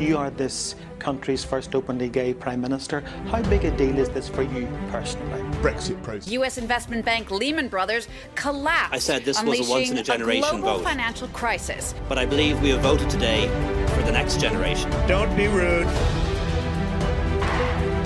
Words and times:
You 0.00 0.16
are 0.16 0.30
this 0.30 0.76
country's 0.98 1.44
first 1.44 1.74
openly 1.74 2.08
gay 2.08 2.32
prime 2.32 2.62
minister. 2.62 3.00
How 3.26 3.42
big 3.42 3.66
a 3.66 3.70
deal 3.76 3.98
is 3.98 4.08
this 4.08 4.30
for 4.30 4.42
you 4.42 4.66
personally? 4.90 5.42
Brexit 5.58 6.02
process. 6.02 6.32
U.S. 6.32 6.56
investment 6.56 7.04
bank 7.04 7.30
Lehman 7.30 7.68
Brothers 7.68 8.08
collapsed. 8.34 8.94
I 8.94 8.98
said 8.98 9.26
this 9.26 9.42
was 9.42 9.68
a 9.68 9.70
once 9.70 9.90
in 9.90 9.98
a 9.98 10.02
generation 10.02 10.42
a 10.44 10.50
global 10.52 10.78
vote. 10.78 10.84
financial 10.84 11.28
crisis. 11.28 11.94
But 12.08 12.16
I 12.16 12.24
believe 12.24 12.62
we 12.62 12.70
have 12.70 12.80
voted 12.80 13.10
today 13.10 13.46
for 13.94 14.02
the 14.02 14.12
next 14.12 14.40
generation. 14.40 14.90
Don't 15.06 15.36
be 15.36 15.48
rude. 15.48 15.86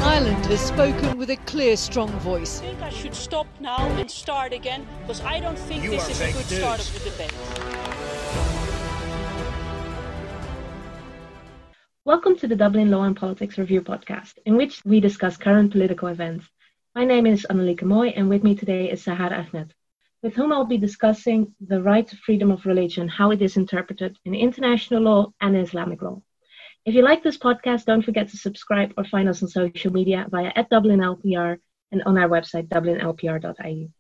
Ireland 0.00 0.44
has 0.46 0.60
spoken 0.60 1.16
with 1.16 1.30
a 1.30 1.36
clear, 1.46 1.76
strong 1.76 2.10
voice. 2.20 2.60
I 2.60 2.64
think 2.66 2.82
I 2.82 2.90
should 2.90 3.14
stop 3.14 3.46
now 3.60 3.78
and 3.78 4.10
start 4.10 4.52
again 4.52 4.84
because 5.02 5.20
I 5.22 5.38
don't 5.38 5.58
think 5.58 5.84
You 5.84 5.90
this 5.90 6.10
is 6.10 6.20
a 6.20 6.26
good 6.26 6.34
news. 6.50 6.58
start 6.58 6.80
of 6.80 7.04
the 7.04 7.10
debate. 7.10 7.73
Welcome 12.06 12.36
to 12.36 12.46
the 12.46 12.54
Dublin 12.54 12.90
Law 12.90 13.04
and 13.04 13.16
Politics 13.16 13.56
Review 13.56 13.80
podcast, 13.80 14.34
in 14.44 14.58
which 14.58 14.82
we 14.84 15.00
discuss 15.00 15.38
current 15.38 15.72
political 15.72 16.08
events. 16.08 16.46
My 16.94 17.06
name 17.06 17.24
is 17.24 17.46
Annelieke 17.48 17.82
Moy, 17.82 18.08
and 18.08 18.28
with 18.28 18.44
me 18.44 18.54
today 18.54 18.90
is 18.90 19.02
Sahar 19.02 19.32
Ahmed, 19.32 19.72
with 20.22 20.34
whom 20.34 20.52
I'll 20.52 20.66
be 20.66 20.76
discussing 20.76 21.54
the 21.66 21.82
right 21.82 22.06
to 22.06 22.16
freedom 22.18 22.50
of 22.50 22.66
religion, 22.66 23.08
how 23.08 23.30
it 23.30 23.40
is 23.40 23.56
interpreted 23.56 24.18
in 24.26 24.34
international 24.34 25.00
law 25.00 25.32
and 25.40 25.56
Islamic 25.56 26.02
law. 26.02 26.20
If 26.84 26.94
you 26.94 27.00
like 27.00 27.22
this 27.22 27.38
podcast, 27.38 27.86
don't 27.86 28.04
forget 28.04 28.28
to 28.28 28.36
subscribe 28.36 28.92
or 28.98 29.04
find 29.04 29.26
us 29.26 29.42
on 29.42 29.48
social 29.48 29.90
media 29.90 30.26
via 30.30 30.52
at 30.54 30.68
DublinLPR 30.68 31.58
and 31.90 32.02
on 32.02 32.18
our 32.18 32.28
website, 32.28 32.68
dublinlpr.ie. 32.68 33.90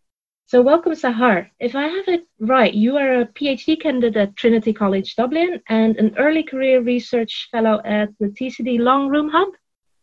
So, 0.46 0.60
welcome, 0.60 0.92
Sahar. 0.92 1.48
If 1.58 1.74
I 1.74 1.86
have 1.86 2.06
it 2.06 2.26
right, 2.38 2.72
you 2.72 2.98
are 2.98 3.20
a 3.20 3.26
PhD 3.26 3.80
candidate 3.80 4.16
at 4.16 4.36
Trinity 4.36 4.74
College 4.74 5.16
Dublin 5.16 5.62
and 5.70 5.96
an 5.96 6.14
early 6.18 6.42
career 6.42 6.82
research 6.82 7.48
fellow 7.50 7.80
at 7.82 8.10
the 8.20 8.26
TCD 8.26 8.78
Long 8.78 9.08
Room 9.08 9.30
Hub. 9.30 9.48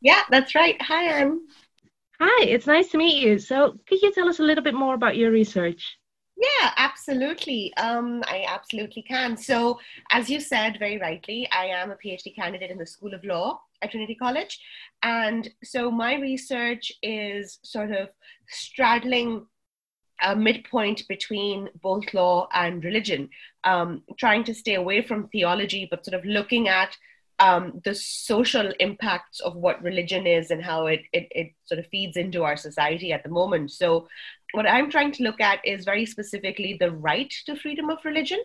Yeah, 0.02 0.24
that's 0.32 0.56
right. 0.56 0.82
Hi, 0.82 1.04
Anne. 1.04 1.42
Hi, 2.20 2.46
it's 2.46 2.66
nice 2.66 2.90
to 2.90 2.98
meet 2.98 3.22
you. 3.24 3.38
So, 3.38 3.78
could 3.88 4.02
you 4.02 4.12
tell 4.12 4.28
us 4.28 4.40
a 4.40 4.44
little 4.44 4.64
bit 4.64 4.74
more 4.74 4.96
about 4.96 5.16
your 5.16 5.30
research? 5.30 5.96
Yeah, 6.36 6.72
absolutely. 6.76 7.72
Um, 7.78 8.24
I 8.26 8.44
absolutely 8.48 9.04
can. 9.04 9.38
So, 9.38 9.80
as 10.12 10.28
you 10.28 10.40
said 10.40 10.80
very 10.80 10.98
rightly, 10.98 11.48
I 11.52 11.66
am 11.66 11.92
a 11.92 11.96
PhD 11.96 12.36
candidate 12.36 12.72
in 12.72 12.80
the 12.80 12.88
School 12.88 13.14
of 13.14 13.24
Law 13.24 13.62
at 13.84 13.92
Trinity 13.92 14.16
College. 14.16 14.60
And 15.04 15.48
so, 15.64 15.92
my 15.92 16.16
research 16.16 16.92
is 17.04 17.60
sort 17.62 17.92
of 17.92 18.10
straddling 18.48 19.46
a 20.22 20.36
midpoint 20.36 21.08
between 21.08 21.70
both 21.82 22.14
law 22.14 22.48
and 22.54 22.84
religion, 22.84 23.30
um, 23.64 24.04
trying 24.18 24.44
to 24.46 24.54
stay 24.54 24.76
away 24.76 25.02
from 25.02 25.28
theology, 25.28 25.88
but 25.90 26.06
sort 26.06 26.20
of 26.20 26.26
looking 26.26 26.68
at 26.68 26.96
um, 27.40 27.82
the 27.84 27.96
social 27.96 28.72
impacts 28.80 29.40
of 29.40 29.56
what 29.56 29.82
religion 29.82 30.28
is 30.28 30.52
and 30.52 30.64
how 30.64 30.86
it, 30.86 31.02
it, 31.12 31.28
it 31.32 31.54
sort 31.66 31.80
of 31.80 31.88
feeds 31.88 32.16
into 32.16 32.44
our 32.44 32.56
society 32.56 33.12
at 33.12 33.24
the 33.24 33.30
moment. 33.30 33.72
So, 33.72 34.08
what 34.54 34.68
I'm 34.68 34.92
trying 34.92 35.14
to 35.14 35.24
look 35.24 35.40
at 35.40 35.66
is 35.66 35.86
very 35.86 36.06
specifically 36.06 36.78
the 36.80 36.92
right 36.92 37.34
to 37.46 37.56
freedom 37.56 37.90
of 37.90 38.00
religion. 38.04 38.40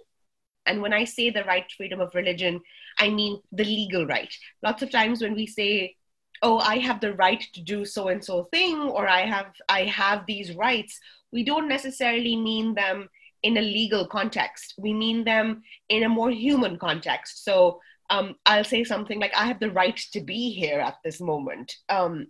And 0.65 0.81
when 0.81 0.93
I 0.93 1.05
say 1.05 1.31
the 1.31 1.45
right 1.45 1.69
to 1.69 1.77
freedom 1.77 2.01
of 2.01 2.15
religion, 2.15 2.61
I 2.99 3.11
mean 3.11 3.41
the 3.53 3.65
legal 3.65 4.07
right. 4.07 4.33
Lots 4.63 4.83
of 4.83 4.91
times 4.91 5.21
when 5.21 5.35
we 5.35 5.47
say, 5.47 5.96
oh, 6.43 6.59
I 6.59 6.79
have 6.79 7.01
the 7.01 7.15
right 7.15 7.43
to 7.55 7.63
do 7.63 7.85
so 7.85 8.09
and 8.09 8.25
so 8.25 8.45
thing, 8.53 8.77
or 8.77 9.09
I 9.09 9.23
have 9.23 9.53
I 9.69 9.85
have 9.85 10.27
these 10.27 10.55
rights, 10.55 10.99
we 11.33 11.45
don't 11.45 11.69
necessarily 11.69 12.37
mean 12.37 12.75
them 12.75 13.09
in 13.43 13.59
a 13.59 13.63
legal 13.63 14.07
context. 14.07 14.75
We 14.79 14.93
mean 14.93 15.25
them 15.25 15.63
in 15.89 16.05
a 16.05 16.09
more 16.09 16.31
human 16.31 16.79
context. 16.79 17.45
So 17.45 17.81
um, 18.11 18.37
I'll 18.47 18.65
say 18.65 18.85
something 18.85 19.21
like, 19.21 19.35
I 19.37 19.47
have 19.47 19.61
the 19.61 19.71
right 19.71 19.97
to 20.13 20.21
be 20.21 20.51
here 20.51 20.81
at 20.81 20.97
this 21.05 21.21
moment. 21.21 21.77
Um, 21.89 22.27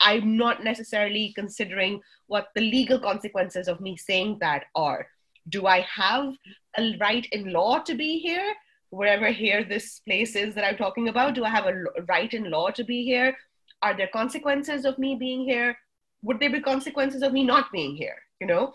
I'm 0.00 0.36
not 0.36 0.62
necessarily 0.62 1.32
considering 1.34 2.00
what 2.26 2.48
the 2.54 2.60
legal 2.60 2.98
consequences 2.98 3.68
of 3.68 3.80
me 3.80 3.96
saying 3.96 4.38
that 4.40 4.64
are. 4.74 5.06
Do 5.48 5.66
I 5.66 5.80
have 5.80 6.34
a 6.78 6.96
right 6.98 7.26
in 7.32 7.52
law 7.52 7.78
to 7.80 7.94
be 7.94 8.18
here? 8.18 8.54
Wherever 8.90 9.30
here 9.30 9.64
this 9.64 10.00
place 10.00 10.36
is 10.36 10.54
that 10.54 10.64
I'm 10.64 10.76
talking 10.76 11.08
about, 11.08 11.34
do 11.34 11.44
I 11.44 11.50
have 11.50 11.66
a 11.66 11.84
right 12.08 12.32
in 12.32 12.50
law 12.50 12.70
to 12.70 12.84
be 12.84 13.04
here? 13.04 13.36
Are 13.82 13.96
there 13.96 14.08
consequences 14.12 14.84
of 14.84 14.98
me 14.98 15.14
being 15.14 15.42
here? 15.42 15.76
Would 16.22 16.40
there 16.40 16.50
be 16.50 16.60
consequences 16.60 17.22
of 17.22 17.32
me 17.32 17.44
not 17.44 17.70
being 17.72 17.96
here? 17.96 18.16
You 18.40 18.46
know? 18.46 18.72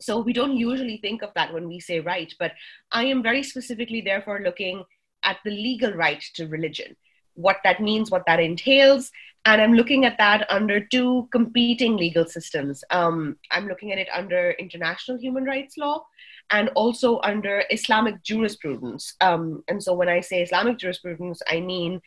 So 0.00 0.20
we 0.20 0.32
don't 0.32 0.56
usually 0.56 0.98
think 0.98 1.22
of 1.22 1.34
that 1.34 1.52
when 1.52 1.66
we 1.66 1.80
say 1.80 2.00
right, 2.00 2.32
but 2.38 2.52
I 2.92 3.04
am 3.04 3.22
very 3.22 3.42
specifically 3.42 4.00
therefore 4.00 4.40
looking 4.44 4.84
at 5.24 5.38
the 5.44 5.50
legal 5.50 5.92
right 5.92 6.22
to 6.34 6.46
religion, 6.46 6.96
what 7.34 7.56
that 7.64 7.80
means, 7.80 8.10
what 8.10 8.22
that 8.26 8.38
entails, 8.38 9.10
and 9.44 9.62
I'm 9.62 9.72
looking 9.72 10.04
at 10.04 10.18
that 10.18 10.46
under 10.50 10.78
two 10.78 11.28
competing 11.32 11.96
legal 11.96 12.26
systems. 12.26 12.84
Um, 12.90 13.36
I'm 13.50 13.66
looking 13.66 13.92
at 13.92 13.98
it 13.98 14.08
under 14.12 14.50
international 14.52 15.18
human 15.18 15.44
rights 15.44 15.78
law 15.78 16.04
and 16.50 16.68
also 16.74 17.20
under 17.22 17.64
Islamic 17.70 18.22
jurisprudence. 18.22 19.14
Um, 19.20 19.64
and 19.68 19.82
so 19.82 19.94
when 19.94 20.08
I 20.08 20.20
say 20.20 20.42
Islamic 20.42 20.78
jurisprudence, 20.78 21.40
I 21.48 21.60
mean 21.60 22.02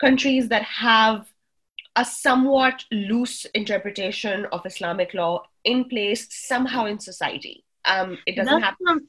countries 0.00 0.48
that 0.48 0.62
have 0.62 1.30
a 2.00 2.04
somewhat 2.04 2.84
loose 2.90 3.44
interpretation 3.60 4.46
of 4.52 4.64
Islamic 4.64 5.12
law 5.12 5.42
in 5.64 5.84
place 5.84 6.22
somehow 6.30 6.86
in 6.86 6.98
society. 6.98 7.56
Um, 7.84 8.16
it 8.26 8.36
doesn't 8.36 8.60
That 8.60 8.62
have. 8.62 8.76
sounds, 8.86 9.02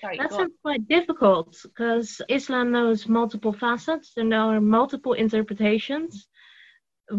Sorry, 0.00 0.16
that 0.18 0.30
sounds 0.32 0.54
quite 0.62 0.86
difficult 0.88 1.48
because 1.64 2.22
Islam 2.28 2.70
knows 2.70 3.08
multiple 3.08 3.52
facets 3.52 4.12
and 4.16 4.30
there 4.30 4.40
are 4.40 4.60
multiple 4.60 5.14
interpretations. 5.14 6.28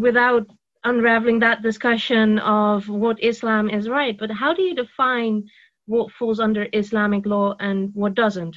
Without 0.06 0.46
unraveling 0.84 1.40
that 1.40 1.62
discussion 1.62 2.38
of 2.38 2.88
what 2.88 3.22
Islam 3.22 3.68
is 3.68 3.90
right, 3.90 4.16
but 4.18 4.30
how 4.30 4.54
do 4.54 4.62
you 4.62 4.74
define 4.74 5.44
what 5.84 6.10
falls 6.18 6.40
under 6.40 6.66
Islamic 6.72 7.26
law 7.26 7.54
and 7.60 7.78
what 7.94 8.14
doesn't? 8.14 8.56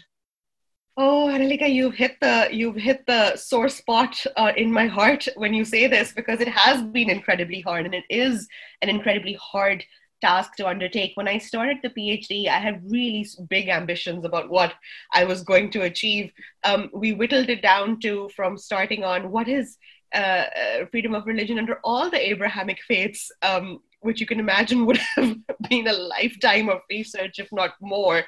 Oh, 0.97 1.27
Annelieke, 1.29 1.73
you've 1.73 1.95
hit 1.95 2.17
the 2.21 2.47
you've 2.51 2.77
hit 2.77 3.05
the 3.05 3.35
sore 3.35 3.67
spot 3.67 4.25
uh, 4.37 4.53
in 4.55 4.71
my 4.71 4.87
heart 4.87 5.27
when 5.35 5.53
you 5.53 5.65
say 5.65 5.87
this 5.87 6.13
because 6.13 6.39
it 6.39 6.47
has 6.47 6.81
been 6.83 7.09
incredibly 7.09 7.59
hard 7.59 7.85
and 7.85 7.93
it 7.93 8.05
is 8.09 8.47
an 8.81 8.87
incredibly 8.87 9.33
hard 9.33 9.83
task 10.21 10.55
to 10.55 10.67
undertake. 10.67 11.11
When 11.15 11.27
I 11.27 11.37
started 11.37 11.79
the 11.83 11.89
PhD, 11.89 12.47
I 12.47 12.59
had 12.59 12.89
really 12.89 13.27
big 13.49 13.67
ambitions 13.67 14.23
about 14.23 14.49
what 14.49 14.73
I 15.13 15.25
was 15.25 15.43
going 15.43 15.69
to 15.71 15.81
achieve. 15.81 16.31
Um, 16.63 16.89
we 16.93 17.11
whittled 17.11 17.49
it 17.49 17.61
down 17.61 17.99
to 17.99 18.29
from 18.33 18.57
starting 18.57 19.03
on 19.03 19.31
what 19.31 19.49
is 19.49 19.77
uh, 20.13 20.17
uh, 20.17 20.85
freedom 20.91 21.13
of 21.13 21.25
religion 21.25 21.59
under 21.59 21.79
all 21.83 22.09
the 22.09 22.29
Abrahamic 22.29 22.79
faiths, 22.87 23.29
um, 23.41 23.79
which 23.99 24.21
you 24.21 24.25
can 24.25 24.39
imagine 24.39 24.85
would 24.85 24.97
have 25.17 25.35
been 25.69 25.87
a 25.87 25.93
lifetime 25.93 26.69
of 26.69 26.79
research, 26.89 27.37
if 27.37 27.49
not 27.51 27.73
more, 27.81 28.23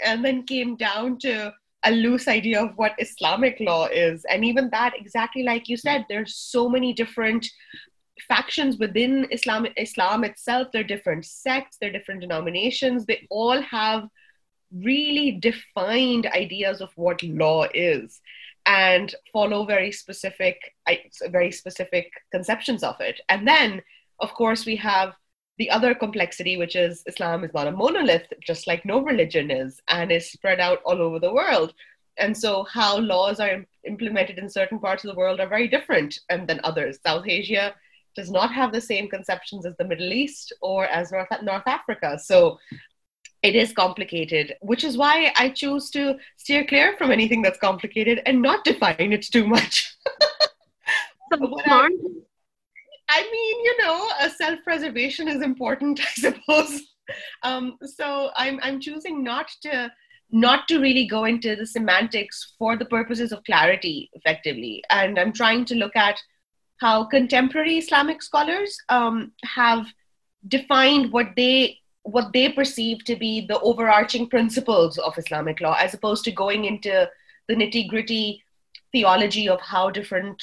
and 0.00 0.24
then 0.24 0.46
came 0.46 0.76
down 0.76 1.18
to 1.18 1.52
a 1.84 1.90
loose 1.90 2.28
idea 2.28 2.62
of 2.62 2.76
what 2.76 2.94
Islamic 2.98 3.58
law 3.60 3.86
is. 3.86 4.24
And 4.30 4.44
even 4.44 4.70
that, 4.70 4.94
exactly 4.96 5.42
like 5.42 5.68
you 5.68 5.76
said, 5.76 6.06
there's 6.08 6.36
so 6.36 6.68
many 6.68 6.92
different 6.92 7.46
factions 8.28 8.78
within 8.78 9.26
Islam, 9.30 9.66
Islam 9.76 10.24
itself. 10.24 10.68
They're 10.72 10.84
different 10.84 11.24
sects, 11.24 11.76
they're 11.80 11.92
different 11.92 12.20
denominations. 12.20 13.06
They 13.06 13.26
all 13.30 13.60
have 13.62 14.08
really 14.72 15.32
defined 15.32 16.26
ideas 16.26 16.80
of 16.80 16.90
what 16.96 17.22
law 17.22 17.66
is 17.74 18.20
and 18.66 19.14
follow 19.32 19.66
very 19.66 19.92
specific, 19.92 20.58
very 21.28 21.52
specific 21.52 22.10
conceptions 22.32 22.82
of 22.82 23.00
it. 23.00 23.20
And 23.28 23.46
then, 23.46 23.82
of 24.20 24.32
course, 24.32 24.64
we 24.64 24.76
have 24.76 25.12
the 25.58 25.70
other 25.70 25.94
complexity, 25.94 26.56
which 26.56 26.74
is 26.76 27.02
Islam 27.06 27.44
is 27.44 27.54
not 27.54 27.68
a 27.68 27.72
monolith, 27.72 28.26
just 28.40 28.66
like 28.66 28.84
no 28.84 29.00
religion 29.02 29.50
is, 29.50 29.80
and 29.88 30.10
is 30.10 30.30
spread 30.32 30.60
out 30.60 30.80
all 30.84 31.00
over 31.00 31.18
the 31.18 31.32
world. 31.32 31.72
And 32.18 32.36
so, 32.36 32.64
how 32.64 32.98
laws 32.98 33.40
are 33.40 33.64
implemented 33.86 34.38
in 34.38 34.48
certain 34.48 34.78
parts 34.78 35.04
of 35.04 35.10
the 35.10 35.16
world 35.18 35.40
are 35.40 35.48
very 35.48 35.68
different 35.68 36.18
and 36.30 36.46
than 36.48 36.60
others. 36.64 36.98
South 37.04 37.26
Asia 37.26 37.74
does 38.16 38.30
not 38.30 38.52
have 38.52 38.72
the 38.72 38.80
same 38.80 39.08
conceptions 39.08 39.66
as 39.66 39.74
the 39.76 39.84
Middle 39.84 40.12
East 40.12 40.52
or 40.62 40.86
as 40.86 41.10
North, 41.12 41.28
North 41.42 41.66
Africa. 41.66 42.18
So, 42.18 42.58
it 43.42 43.54
is 43.54 43.72
complicated, 43.72 44.54
which 44.62 44.84
is 44.84 44.96
why 44.96 45.32
I 45.36 45.50
choose 45.50 45.90
to 45.90 46.16
steer 46.36 46.64
clear 46.64 46.96
from 46.96 47.10
anything 47.10 47.42
that's 47.42 47.58
complicated 47.58 48.22
and 48.26 48.40
not 48.40 48.64
define 48.64 49.12
it 49.12 49.22
too 49.22 49.46
much. 49.46 49.94
So 51.32 51.38
What 51.38 51.62
I- 51.62 51.66
smart. 51.66 51.92
I 53.08 53.22
mean, 53.22 53.64
you 53.64 53.78
know, 53.82 54.10
uh, 54.20 54.28
self-preservation 54.28 55.28
is 55.28 55.42
important, 55.42 56.00
I 56.04 56.20
suppose. 56.20 56.82
Um, 57.42 57.76
so 57.84 58.30
I'm 58.36 58.58
I'm 58.62 58.80
choosing 58.80 59.22
not 59.22 59.48
to 59.62 59.92
not 60.30 60.66
to 60.68 60.80
really 60.80 61.06
go 61.06 61.24
into 61.24 61.54
the 61.54 61.66
semantics 61.66 62.54
for 62.58 62.76
the 62.76 62.86
purposes 62.86 63.30
of 63.30 63.44
clarity, 63.44 64.10
effectively, 64.14 64.82
and 64.90 65.18
I'm 65.18 65.32
trying 65.32 65.64
to 65.66 65.74
look 65.74 65.94
at 65.96 66.18
how 66.80 67.04
contemporary 67.04 67.78
Islamic 67.78 68.22
scholars 68.22 68.76
um, 68.88 69.32
have 69.44 69.86
defined 70.48 71.12
what 71.12 71.28
they 71.36 71.78
what 72.02 72.32
they 72.32 72.50
perceive 72.50 73.02
to 73.04 73.16
be 73.16 73.46
the 73.46 73.58
overarching 73.60 74.28
principles 74.28 74.98
of 74.98 75.16
Islamic 75.16 75.60
law, 75.60 75.74
as 75.78 75.94
opposed 75.94 76.24
to 76.24 76.32
going 76.32 76.64
into 76.66 77.08
the 77.48 77.54
nitty 77.54 77.88
gritty 77.88 78.42
theology 78.92 79.48
of 79.48 79.60
how 79.60 79.90
different 79.90 80.42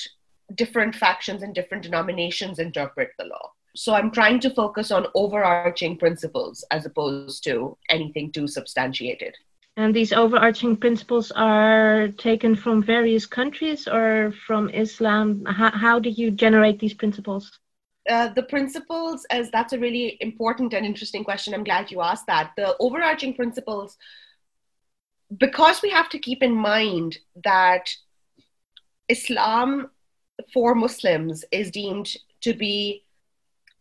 different 0.56 0.96
factions 0.96 1.44
and 1.44 1.54
different 1.54 1.84
denominations 1.84 2.60
interpret 2.60 3.12
the 3.18 3.26
law. 3.26 3.52
So 3.76 3.94
I'm 3.94 4.12
trying 4.12 4.40
to 4.42 4.50
focus 4.50 4.92
on 4.92 5.08
overarching 5.16 5.98
principles 5.98 6.66
as 6.72 6.86
opposed 6.86 7.44
to 7.46 7.78
anything 7.90 8.32
too 8.32 8.48
substantiated. 8.48 9.36
And 9.78 9.96
these 9.96 10.12
overarching 10.12 10.76
principles 10.76 11.32
are 11.32 12.10
taken 12.18 12.56
from 12.56 12.84
various 12.84 13.26
countries 13.26 13.88
or 13.88 14.34
from 14.46 14.70
Islam. 14.70 15.46
How, 15.46 15.72
how 15.72 16.00
do 16.00 16.10
you 16.10 16.32
generate 16.32 16.80
these 16.80 16.94
principles? 16.94 17.60
Uh, 18.10 18.28
the 18.34 18.44
principles, 18.44 19.26
as 19.30 19.50
that's 19.52 19.74
a 19.74 19.80
really 19.80 20.18
important 20.20 20.74
and 20.74 20.86
interesting 20.86 21.24
question. 21.24 21.54
I'm 21.54 21.64
glad 21.64 21.90
you 21.92 22.02
asked 22.02 22.28
that. 22.28 22.52
The 22.58 22.76
overarching 22.80 23.34
principles, 23.34 23.98
because 25.38 25.82
we 25.82 25.92
have 25.92 26.10
to 26.10 26.20
keep 26.20 26.44
in 26.44 26.54
mind 26.54 27.20
that 27.44 27.90
Islam 29.08 29.90
for 30.54 30.76
Muslims 30.76 31.46
is 31.52 31.72
deemed 31.72 32.16
to 32.42 32.54
be 32.54 33.04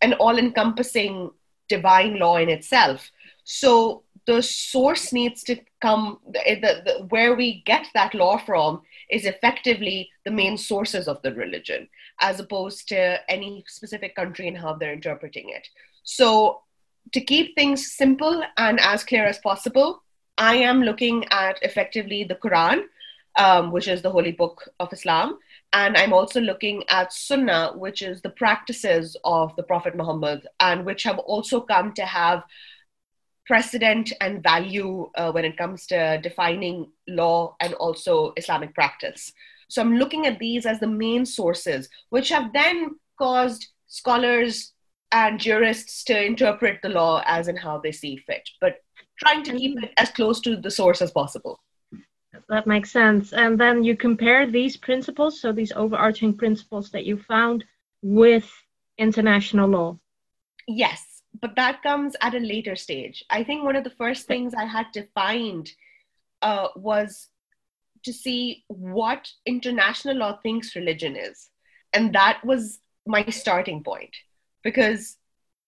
an 0.00 0.14
all 0.14 0.38
encompassing 0.38 1.30
divine 1.68 2.18
law 2.18 2.36
in 2.36 2.48
itself. 2.48 3.10
So 3.44 4.02
the 4.26 4.42
source 4.42 5.12
needs 5.12 5.42
to 5.44 5.56
come, 5.80 6.18
the, 6.26 6.82
the, 6.84 7.06
where 7.08 7.34
we 7.34 7.62
get 7.64 7.86
that 7.94 8.14
law 8.14 8.38
from 8.38 8.82
is 9.10 9.24
effectively 9.24 10.10
the 10.24 10.30
main 10.30 10.56
sources 10.56 11.08
of 11.08 11.20
the 11.22 11.34
religion, 11.34 11.88
as 12.20 12.38
opposed 12.38 12.88
to 12.88 13.18
any 13.30 13.64
specific 13.66 14.14
country 14.14 14.46
and 14.46 14.56
how 14.56 14.74
they're 14.74 14.92
interpreting 14.92 15.48
it. 15.48 15.66
So 16.02 16.60
to 17.12 17.20
keep 17.20 17.54
things 17.54 17.92
simple 17.92 18.42
and 18.56 18.78
as 18.80 19.04
clear 19.04 19.24
as 19.26 19.38
possible, 19.38 20.02
I 20.38 20.56
am 20.56 20.82
looking 20.82 21.24
at 21.30 21.58
effectively 21.62 22.24
the 22.24 22.36
Quran, 22.36 22.84
um, 23.36 23.72
which 23.72 23.88
is 23.88 24.02
the 24.02 24.10
holy 24.10 24.32
book 24.32 24.68
of 24.78 24.92
Islam, 24.92 25.38
and 25.72 25.96
I'm 25.96 26.12
also 26.12 26.40
looking 26.40 26.84
at 26.88 27.12
Sunnah, 27.12 27.72
which 27.76 28.02
is 28.02 28.20
the 28.22 28.30
practices 28.30 29.16
of 29.24 29.54
the 29.56 29.62
Prophet 29.62 29.94
Muhammad, 29.94 30.46
and 30.58 30.84
which 30.84 31.04
have 31.04 31.18
also 31.18 31.60
come 31.60 31.92
to 31.94 32.04
have 32.04 32.42
precedent 33.46 34.12
and 34.20 34.42
value 34.42 35.10
uh, 35.16 35.30
when 35.32 35.44
it 35.44 35.56
comes 35.56 35.86
to 35.86 36.18
defining 36.22 36.90
law 37.08 37.56
and 37.60 37.74
also 37.74 38.32
Islamic 38.36 38.74
practice. 38.74 39.32
So 39.68 39.80
I'm 39.80 39.96
looking 39.96 40.26
at 40.26 40.38
these 40.38 40.66
as 40.66 40.80
the 40.80 40.88
main 40.88 41.24
sources, 41.24 41.88
which 42.10 42.28
have 42.30 42.52
then 42.52 42.96
caused 43.18 43.68
scholars 43.86 44.72
and 45.12 45.38
jurists 45.38 46.04
to 46.04 46.24
interpret 46.24 46.80
the 46.82 46.88
law 46.88 47.22
as 47.26 47.48
and 47.48 47.58
how 47.58 47.78
they 47.78 47.92
see 47.92 48.16
fit, 48.26 48.48
but 48.60 48.76
trying 49.18 49.42
to 49.44 49.56
keep 49.56 49.80
it 49.82 49.92
as 49.98 50.10
close 50.10 50.40
to 50.40 50.56
the 50.56 50.70
source 50.70 51.02
as 51.02 51.10
possible 51.10 51.60
that 52.50 52.66
makes 52.66 52.90
sense. 52.90 53.32
And 53.32 53.58
then 53.58 53.82
you 53.84 53.96
compare 53.96 54.50
these 54.50 54.76
principles, 54.76 55.40
so 55.40 55.52
these 55.52 55.72
overarching 55.72 56.36
principles 56.36 56.90
that 56.90 57.06
you 57.06 57.16
found, 57.16 57.64
with 58.02 58.50
international 58.98 59.68
law. 59.68 59.98
Yes, 60.66 61.22
but 61.40 61.56
that 61.56 61.82
comes 61.82 62.16
at 62.20 62.34
a 62.34 62.38
later 62.38 62.76
stage. 62.76 63.24
I 63.30 63.44
think 63.44 63.64
one 63.64 63.76
of 63.76 63.84
the 63.84 63.96
first 63.98 64.26
things 64.26 64.52
I 64.52 64.64
had 64.64 64.92
to 64.94 65.06
find 65.14 65.70
uh, 66.42 66.68
was 66.76 67.28
to 68.04 68.12
see 68.12 68.64
what 68.68 69.30
international 69.46 70.16
law 70.16 70.38
thinks 70.42 70.76
religion 70.76 71.16
is. 71.16 71.50
And 71.92 72.14
that 72.14 72.44
was 72.44 72.80
my 73.06 73.24
starting 73.26 73.82
point 73.82 74.14
because 74.62 75.16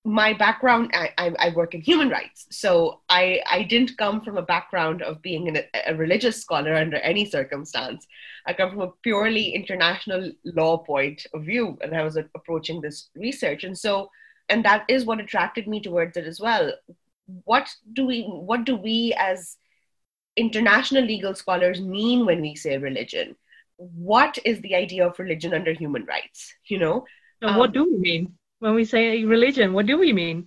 my 0.04 0.32
background 0.32 0.90
I, 0.94 1.10
I, 1.16 1.34
I, 1.38 1.48
work 1.50 1.74
in 1.74 1.80
human 1.80 2.08
rights. 2.08 2.46
So 2.50 3.00
I, 3.08 3.40
I 3.48 3.62
didn't 3.62 3.96
come 3.96 4.20
from 4.20 4.36
a 4.36 4.42
background 4.42 5.00
of 5.00 5.22
being 5.22 5.48
an, 5.48 5.62
a 5.86 5.94
religious 5.94 6.40
scholar 6.40 6.74
under 6.74 6.96
any 6.96 7.24
circumstance. 7.24 8.06
I 8.44 8.52
come 8.52 8.70
from 8.70 8.80
a 8.80 8.90
purely 9.02 9.50
international 9.50 10.32
law 10.44 10.78
point 10.78 11.24
of 11.34 11.44
view 11.44 11.78
and 11.82 11.94
i 11.94 12.02
was 12.02 12.16
approaching 12.16 12.80
this 12.80 13.10
research. 13.14 13.62
And 13.62 13.78
so 13.78 14.10
and 14.48 14.64
that 14.64 14.84
is 14.88 15.04
what 15.04 15.20
attracted 15.20 15.68
me 15.68 15.80
towards 15.80 16.16
it 16.16 16.26
as 16.26 16.40
well. 16.40 16.72
What 17.44 17.68
do 17.92 18.04
we 18.04 18.22
what 18.24 18.64
do 18.64 18.74
we 18.74 19.14
as 19.16 19.56
international 20.34 21.04
legal 21.04 21.34
scholars 21.36 21.80
mean 21.80 22.26
when 22.26 22.40
we 22.40 22.56
say 22.56 22.76
religion? 22.76 23.36
What 23.76 24.36
is 24.44 24.60
the 24.62 24.74
idea 24.74 25.06
of 25.06 25.18
religion 25.20 25.54
under 25.54 25.72
human 25.72 26.04
rights 26.06 26.52
you 26.64 26.78
know? 26.78 27.04
Um, 27.40 27.56
what 27.56 27.72
do 27.72 27.84
we 27.84 27.98
mean 27.98 28.34
when 28.62 28.74
we 28.74 28.84
say 28.84 29.24
religion 29.24 29.72
what 29.72 29.86
do 29.86 29.98
we 29.98 30.12
mean? 30.12 30.46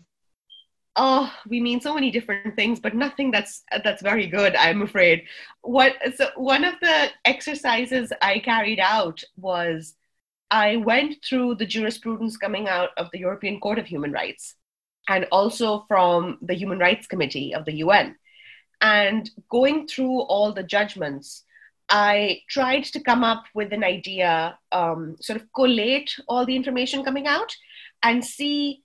Oh 0.95 1.29
we 1.49 1.59
mean 1.59 1.81
so 1.81 1.93
many 1.93 2.09
different 2.11 2.55
things 2.55 2.79
but 2.79 2.95
nothing 2.95 3.29
that's 3.29 3.63
that's 3.83 4.01
very 4.01 4.27
good 4.27 4.55
i'm 4.55 4.81
afraid. 4.81 5.23
What 5.61 5.95
so 6.15 6.29
one 6.35 6.63
of 6.63 6.75
the 6.81 7.09
exercises 7.25 8.13
i 8.21 8.39
carried 8.39 8.79
out 8.79 9.21
was 9.35 9.95
i 10.49 10.77
went 10.77 11.17
through 11.27 11.55
the 11.55 11.65
jurisprudence 11.65 12.37
coming 12.37 12.69
out 12.69 12.91
of 12.95 13.09
the 13.11 13.19
european 13.19 13.59
court 13.59 13.79
of 13.79 13.85
human 13.85 14.13
rights 14.13 14.55
and 15.09 15.27
also 15.31 15.83
from 15.89 16.37
the 16.41 16.53
human 16.61 16.79
rights 16.79 17.07
committee 17.07 17.53
of 17.53 17.65
the 17.65 17.83
un 17.83 18.15
and 18.79 19.29
going 19.49 19.87
through 19.87 20.21
all 20.21 20.53
the 20.53 20.69
judgments 20.77 21.43
I 21.87 22.41
tried 22.49 22.85
to 22.85 22.99
come 22.99 23.23
up 23.23 23.43
with 23.53 23.71
an 23.71 23.83
idea, 23.83 24.57
um, 24.71 25.17
sort 25.21 25.39
of 25.39 25.45
collate 25.53 26.11
all 26.27 26.43
the 26.43 26.55
information 26.55 27.03
coming 27.03 27.27
out 27.27 27.55
and 28.05 28.23
see 28.23 28.83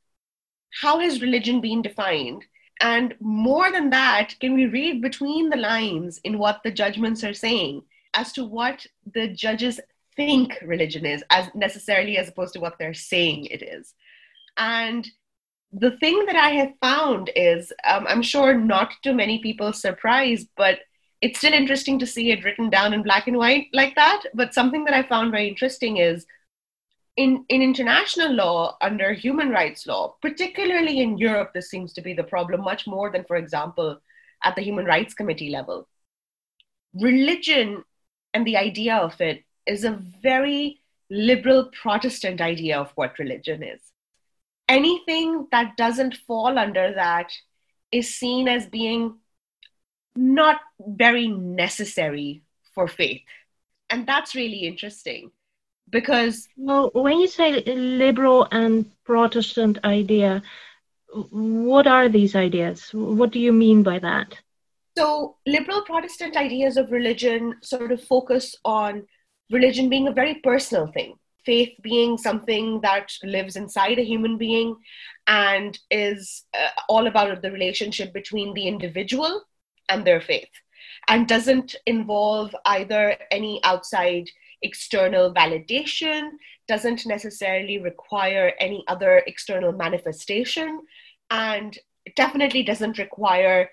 how 0.82 0.98
has 0.98 1.20
religion 1.20 1.60
been 1.60 1.82
defined. 1.82 2.44
And 2.80 3.14
more 3.20 3.70
than 3.70 3.90
that 3.90 4.34
can 4.40 4.54
we 4.54 4.64
read 4.64 5.02
between 5.02 5.50
the 5.50 5.58
lines 5.58 6.18
in 6.24 6.38
what 6.38 6.62
the 6.64 6.70
judgments 6.70 7.22
are 7.22 7.34
saying 7.34 7.82
as 8.14 8.32
to 8.32 8.44
what 8.44 8.86
the 9.14 9.28
judges 9.28 9.78
think 10.16 10.56
religion 10.62 11.04
is 11.04 11.22
as 11.30 11.48
necessarily 11.54 12.16
as 12.16 12.28
opposed 12.28 12.54
to 12.54 12.60
what 12.60 12.78
they're 12.78 12.94
saying 12.94 13.44
it 13.46 13.62
is? 13.62 13.94
And 14.56 15.06
the 15.72 15.96
thing 15.98 16.26
that 16.26 16.34
i 16.34 16.50
have 16.50 16.72
found 16.82 17.30
is 17.36 17.72
um, 17.88 18.04
i'm 18.08 18.22
sure 18.22 18.58
not 18.58 18.90
to 19.04 19.12
many 19.12 19.38
people 19.38 19.72
surprise 19.72 20.44
but 20.56 20.80
it's 21.20 21.38
still 21.38 21.52
interesting 21.52 21.96
to 21.96 22.06
see 22.08 22.32
it 22.32 22.44
written 22.44 22.68
down 22.70 22.92
in 22.92 23.02
black 23.02 23.28
and 23.28 23.36
white 23.36 23.66
like 23.72 23.94
that. 23.94 24.22
But 24.34 24.54
something 24.54 24.84
that 24.84 24.94
i 24.94 25.02
found 25.02 25.30
very 25.30 25.48
interesting 25.48 25.98
is 25.98 26.26
in, 27.20 27.44
in 27.50 27.60
international 27.60 28.32
law, 28.32 28.78
under 28.80 29.12
human 29.12 29.50
rights 29.50 29.86
law, 29.86 30.14
particularly 30.22 31.00
in 31.00 31.18
Europe, 31.18 31.50
this 31.52 31.68
seems 31.68 31.92
to 31.92 32.00
be 32.00 32.14
the 32.14 32.24
problem 32.24 32.62
much 32.62 32.86
more 32.86 33.10
than, 33.12 33.24
for 33.24 33.36
example, 33.36 34.00
at 34.42 34.56
the 34.56 34.62
Human 34.62 34.86
Rights 34.86 35.12
Committee 35.12 35.50
level. 35.50 35.86
Religion 36.94 37.84
and 38.32 38.46
the 38.46 38.56
idea 38.56 38.96
of 38.96 39.20
it 39.20 39.44
is 39.66 39.84
a 39.84 40.00
very 40.22 40.80
liberal 41.10 41.64
Protestant 41.82 42.40
idea 42.40 42.78
of 42.78 42.90
what 42.94 43.18
religion 43.18 43.62
is. 43.62 43.82
Anything 44.66 45.46
that 45.50 45.76
doesn't 45.76 46.16
fall 46.26 46.58
under 46.58 46.94
that 46.94 47.30
is 47.92 48.14
seen 48.14 48.48
as 48.48 48.64
being 48.66 49.18
not 50.16 50.58
very 50.80 51.28
necessary 51.28 52.44
for 52.74 52.88
faith. 52.88 53.20
And 53.90 54.06
that's 54.06 54.34
really 54.34 54.60
interesting 54.66 55.32
because 55.90 56.48
well 56.56 56.90
when 56.94 57.18
you 57.18 57.26
say 57.26 57.62
liberal 57.64 58.46
and 58.50 58.86
protestant 59.04 59.78
idea 59.84 60.42
what 61.30 61.86
are 61.86 62.08
these 62.08 62.36
ideas? 62.36 62.90
What 62.92 63.32
do 63.32 63.40
you 63.40 63.52
mean 63.52 63.82
by 63.82 63.98
that? 63.98 64.38
So 64.96 65.36
liberal 65.46 65.82
protestant 65.82 66.36
ideas 66.36 66.76
of 66.76 66.90
religion 66.90 67.56
sort 67.62 67.92
of 67.92 68.02
focus 68.04 68.54
on 68.64 69.06
religion 69.50 69.88
being 69.88 70.08
a 70.08 70.12
very 70.12 70.34
personal 70.36 70.86
thing 70.92 71.16
faith 71.46 71.72
being 71.80 72.18
something 72.18 72.80
that 72.82 73.10
lives 73.22 73.56
inside 73.56 73.98
a 73.98 74.04
human 74.04 74.36
being 74.36 74.76
and 75.26 75.78
is 75.90 76.44
uh, 76.52 76.68
all 76.86 77.06
about 77.06 77.40
the 77.40 77.50
relationship 77.50 78.12
between 78.12 78.52
the 78.52 78.68
individual 78.68 79.42
and 79.88 80.06
their 80.06 80.20
faith 80.20 80.50
and 81.08 81.26
doesn't 81.26 81.74
involve 81.86 82.54
either 82.66 83.16
any 83.30 83.58
outside 83.64 84.28
external 84.62 85.32
validation, 85.34 86.30
doesn't 86.68 87.06
necessarily 87.06 87.78
require 87.78 88.52
any 88.60 88.84
other 88.88 89.22
external 89.26 89.72
manifestation, 89.72 90.80
and 91.30 91.78
definitely 92.16 92.62
doesn't 92.62 92.98
require 92.98 93.70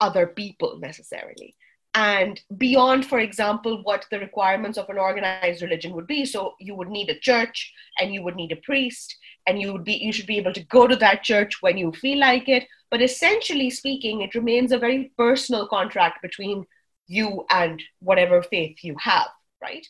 other 0.00 0.26
people 0.26 0.78
necessarily. 0.78 1.56
And 1.94 2.40
beyond, 2.58 3.06
for 3.06 3.20
example, 3.20 3.80
what 3.84 4.06
the 4.10 4.18
requirements 4.18 4.78
of 4.78 4.90
an 4.90 4.98
organized 4.98 5.62
religion 5.62 5.94
would 5.94 6.08
be. 6.08 6.24
So 6.24 6.54
you 6.58 6.74
would 6.74 6.88
need 6.88 7.08
a 7.08 7.20
church 7.20 7.72
and 8.00 8.12
you 8.12 8.24
would 8.24 8.34
need 8.34 8.50
a 8.50 8.56
priest, 8.56 9.16
and 9.46 9.60
you 9.60 9.72
would 9.72 9.84
be 9.84 9.94
you 9.94 10.12
should 10.12 10.26
be 10.26 10.38
able 10.38 10.52
to 10.54 10.64
go 10.64 10.88
to 10.88 10.96
that 10.96 11.22
church 11.22 11.62
when 11.62 11.78
you 11.78 11.92
feel 11.92 12.18
like 12.18 12.48
it. 12.48 12.66
But 12.90 13.00
essentially 13.00 13.70
speaking, 13.70 14.22
it 14.22 14.34
remains 14.34 14.72
a 14.72 14.78
very 14.78 15.12
personal 15.16 15.68
contract 15.68 16.20
between 16.20 16.64
you 17.06 17.44
and 17.50 17.80
whatever 18.00 18.42
faith 18.42 18.78
you 18.82 18.96
have, 18.98 19.28
right? 19.62 19.86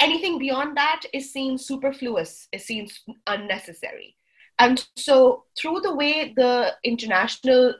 Anything 0.00 0.38
beyond 0.38 0.76
that 0.76 1.02
is 1.12 1.32
seen 1.32 1.58
superfluous, 1.58 2.48
is 2.52 2.64
seen 2.64 2.88
unnecessary. 3.26 4.16
And 4.58 4.84
so, 4.96 5.44
through 5.58 5.80
the 5.80 5.94
way 5.94 6.34
the 6.36 6.74
international, 6.84 7.74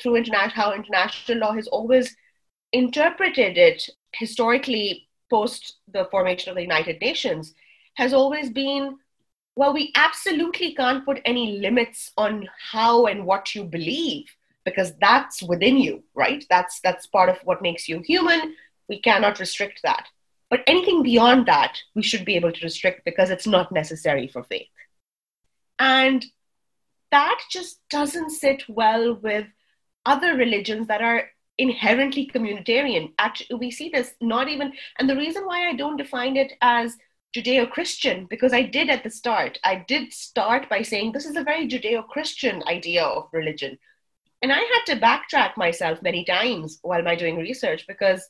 through 0.00 0.16
international, 0.16 0.54
how 0.54 0.72
international 0.72 1.38
law 1.38 1.52
has 1.52 1.68
always 1.68 2.16
interpreted 2.72 3.58
it 3.58 3.88
historically, 4.14 5.08
post 5.30 5.78
the 5.92 6.06
formation 6.10 6.50
of 6.50 6.56
the 6.56 6.62
United 6.62 7.00
Nations 7.00 7.54
has 7.94 8.12
always 8.12 8.50
been 8.50 8.96
well, 9.54 9.74
we 9.74 9.92
absolutely 9.96 10.74
can't 10.74 11.04
put 11.04 11.20
any 11.26 11.58
limits 11.58 12.12
on 12.16 12.48
how 12.72 13.04
and 13.06 13.26
what 13.26 13.54
you 13.54 13.64
believe 13.64 14.24
because 14.64 14.94
that's 15.00 15.42
within 15.42 15.76
you, 15.76 16.02
right? 16.14 16.44
That's 16.48 16.80
that's 16.80 17.06
part 17.06 17.28
of 17.28 17.36
what 17.44 17.60
makes 17.60 17.88
you 17.88 18.00
human. 18.00 18.56
We 18.88 19.00
cannot 19.00 19.40
restrict 19.40 19.80
that. 19.84 20.06
But 20.52 20.64
anything 20.66 21.02
beyond 21.02 21.46
that, 21.46 21.78
we 21.94 22.02
should 22.02 22.26
be 22.26 22.36
able 22.36 22.52
to 22.52 22.62
restrict 22.62 23.06
because 23.06 23.30
it's 23.30 23.46
not 23.46 23.72
necessary 23.72 24.28
for 24.28 24.42
faith. 24.42 24.68
And 25.78 26.26
that 27.10 27.40
just 27.50 27.80
doesn't 27.88 28.28
sit 28.28 28.62
well 28.68 29.14
with 29.14 29.46
other 30.04 30.36
religions 30.36 30.88
that 30.88 31.00
are 31.00 31.30
inherently 31.56 32.30
communitarian. 32.34 33.14
Actually, 33.18 33.60
we 33.60 33.70
see 33.70 33.88
this 33.88 34.12
not 34.20 34.48
even, 34.48 34.74
and 34.98 35.08
the 35.08 35.16
reason 35.16 35.46
why 35.46 35.70
I 35.70 35.72
don't 35.72 35.96
define 35.96 36.36
it 36.36 36.52
as 36.60 36.98
Judeo 37.34 37.70
Christian, 37.70 38.26
because 38.28 38.52
I 38.52 38.60
did 38.60 38.90
at 38.90 39.04
the 39.04 39.10
start, 39.10 39.58
I 39.64 39.82
did 39.88 40.12
start 40.12 40.68
by 40.68 40.82
saying 40.82 41.12
this 41.12 41.24
is 41.24 41.36
a 41.36 41.44
very 41.44 41.66
Judeo 41.66 42.06
Christian 42.06 42.62
idea 42.68 43.04
of 43.04 43.30
religion. 43.32 43.78
And 44.42 44.52
I 44.52 44.58
had 44.58 44.84
to 44.88 45.00
backtrack 45.00 45.56
myself 45.56 46.02
many 46.02 46.26
times 46.26 46.78
while 46.82 47.02
my 47.02 47.16
doing 47.16 47.38
research 47.38 47.86
because 47.86 48.28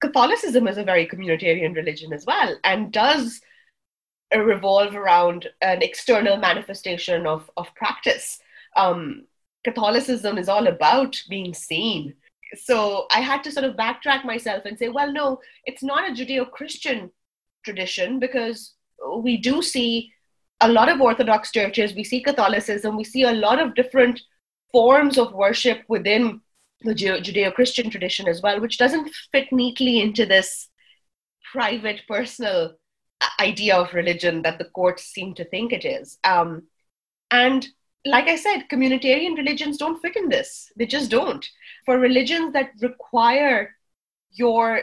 Catholicism 0.00 0.68
is 0.68 0.78
a 0.78 0.84
very 0.84 1.06
communitarian 1.06 1.74
religion 1.74 2.12
as 2.12 2.24
well 2.26 2.56
and 2.64 2.92
does 2.92 3.40
revolve 4.34 4.94
around 4.94 5.48
an 5.62 5.82
external 5.82 6.36
manifestation 6.36 7.26
of, 7.26 7.50
of 7.56 7.74
practice. 7.74 8.40
Um, 8.76 9.26
Catholicism 9.64 10.38
is 10.38 10.48
all 10.48 10.66
about 10.66 11.20
being 11.28 11.54
seen. 11.54 12.14
So 12.54 13.06
I 13.10 13.20
had 13.20 13.42
to 13.44 13.52
sort 13.52 13.64
of 13.64 13.76
backtrack 13.76 14.24
myself 14.24 14.64
and 14.64 14.78
say, 14.78 14.88
well, 14.88 15.12
no, 15.12 15.40
it's 15.64 15.82
not 15.82 16.08
a 16.08 16.12
Judeo 16.12 16.50
Christian 16.50 17.10
tradition 17.64 18.18
because 18.18 18.74
we 19.18 19.36
do 19.36 19.62
see 19.62 20.12
a 20.60 20.68
lot 20.68 20.88
of 20.88 21.00
Orthodox 21.00 21.50
churches, 21.50 21.94
we 21.94 22.04
see 22.04 22.22
Catholicism, 22.22 22.96
we 22.96 23.04
see 23.04 23.24
a 23.24 23.32
lot 23.32 23.60
of 23.60 23.74
different 23.74 24.20
forms 24.72 25.18
of 25.18 25.32
worship 25.32 25.82
within 25.88 26.40
the 26.82 26.94
Judeo 26.94 27.52
Christian 27.54 27.90
tradition 27.90 28.28
as 28.28 28.42
well, 28.42 28.60
which 28.60 28.78
doesn't 28.78 29.10
fit 29.32 29.50
neatly 29.52 30.00
into 30.00 30.26
this 30.26 30.68
private, 31.52 32.02
personal 32.06 32.74
uh, 33.20 33.26
idea 33.40 33.76
of 33.76 33.94
religion 33.94 34.42
that 34.42 34.58
the 34.58 34.66
courts 34.66 35.04
seem 35.04 35.34
to 35.34 35.44
think 35.44 35.72
it 35.72 35.84
is. 35.84 36.18
Um, 36.24 36.64
and 37.30 37.66
like 38.04 38.28
I 38.28 38.36
said, 38.36 38.68
communitarian 38.70 39.36
religions 39.36 39.78
don't 39.78 40.00
fit 40.00 40.16
in 40.16 40.28
this. 40.28 40.70
They 40.76 40.86
just 40.86 41.10
don't. 41.10 41.44
For 41.84 41.98
religions 41.98 42.52
that 42.52 42.70
require 42.80 43.74
your 44.30 44.82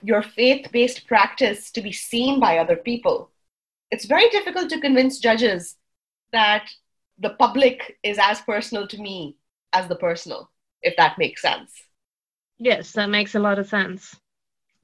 your 0.00 0.22
faith-based 0.22 1.08
practice 1.08 1.72
to 1.72 1.80
be 1.80 1.90
seen 1.90 2.38
by 2.38 2.58
other 2.58 2.76
people, 2.76 3.32
it's 3.90 4.04
very 4.04 4.28
difficult 4.30 4.70
to 4.70 4.80
convince 4.80 5.18
judges 5.18 5.74
that 6.32 6.70
the 7.18 7.30
public 7.30 7.98
is 8.04 8.16
as 8.20 8.40
personal 8.42 8.86
to 8.86 8.98
me 8.98 9.36
as 9.72 9.88
the 9.88 9.96
personal 9.96 10.50
if 10.82 10.96
that 10.96 11.18
makes 11.18 11.42
sense. 11.42 11.72
Yes, 12.58 12.92
that 12.92 13.10
makes 13.10 13.34
a 13.34 13.40
lot 13.40 13.58
of 13.58 13.68
sense. 13.68 14.16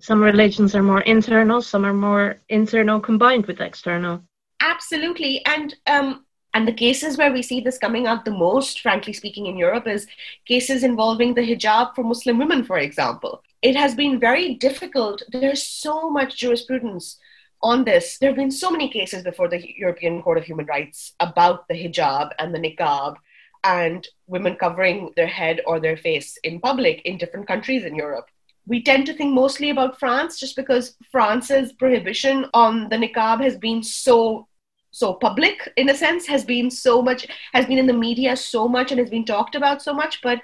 Some 0.01 0.23
religions 0.23 0.75
are 0.75 0.83
more 0.83 1.01
internal, 1.01 1.63
some 1.63 1.85
are 1.85 1.95
more 1.95 2.37
internal 2.49 3.01
combined 3.01 3.47
with 3.47 3.61
external. 3.61 4.23
Absolutely. 4.61 5.45
And 5.47 5.75
um, 5.87 6.25
and 6.55 6.69
the 6.69 6.73
cases 6.73 7.19
where 7.19 7.33
we 7.33 7.43
see 7.43 7.61
this 7.61 7.79
coming 7.79 8.07
out 8.07 8.25
the 8.25 8.31
most, 8.31 8.81
frankly 8.81 9.13
speaking, 9.13 9.47
in 9.47 9.57
Europe 9.57 9.89
is 9.89 10.07
cases 10.47 10.85
involving 10.85 11.35
the 11.35 11.41
hijab 11.41 11.95
for 11.95 12.05
Muslim 12.05 12.39
women, 12.39 12.65
for 12.65 12.79
example. 12.79 13.43
It 13.61 13.75
has 13.75 13.97
been 13.97 14.21
very 14.21 14.55
difficult. 14.55 15.23
There's 15.33 15.65
so 15.65 16.09
much 16.11 16.37
jurisprudence 16.37 17.19
on 17.61 17.85
this. 17.85 18.19
There 18.19 18.31
have 18.31 18.37
been 18.37 18.53
so 18.53 18.71
many 18.71 18.89
cases 18.89 19.25
before 19.25 19.49
the 19.49 19.67
European 19.77 20.23
Court 20.23 20.39
of 20.39 20.45
Human 20.45 20.67
Rights 20.67 21.15
about 21.19 21.67
the 21.67 21.75
hijab 21.75 22.31
and 22.39 22.55
the 22.55 22.61
niqab 22.61 23.17
and 23.65 24.07
women 24.27 24.57
covering 24.57 25.11
their 25.17 25.27
head 25.27 25.61
or 25.67 25.81
their 25.81 25.97
face 25.97 26.39
in 26.45 26.61
public 26.61 27.03
in 27.03 27.19
different 27.19 27.49
countries 27.49 27.85
in 27.85 27.95
Europe. 27.95 28.27
We 28.67 28.83
tend 28.83 29.07
to 29.07 29.15
think 29.15 29.35
mostly 29.35 29.71
about 29.71 29.99
France 29.99 30.39
just 30.39 30.57
because 30.57 30.97
France's 31.11 31.73
prohibition 31.73 32.47
on 32.55 32.89
the 32.89 32.97
niqab 32.97 33.43
has 33.43 33.57
been 33.59 33.83
so 33.83 34.47
so 34.91 35.15
public 35.15 35.73
in 35.77 35.89
a 35.89 35.95
sense 35.95 36.25
has 36.25 36.45
been 36.45 36.71
so 36.71 37.03
much 37.03 37.27
has 37.53 37.67
been 37.67 37.79
in 37.79 37.87
the 37.89 37.93
media 37.93 38.37
so 38.37 38.69
much 38.69 38.93
and 38.93 39.01
has 39.01 39.11
been 39.11 39.25
talked 39.25 39.57
about 39.57 39.83
so 39.83 39.93
much 39.93 40.23
but 40.23 40.41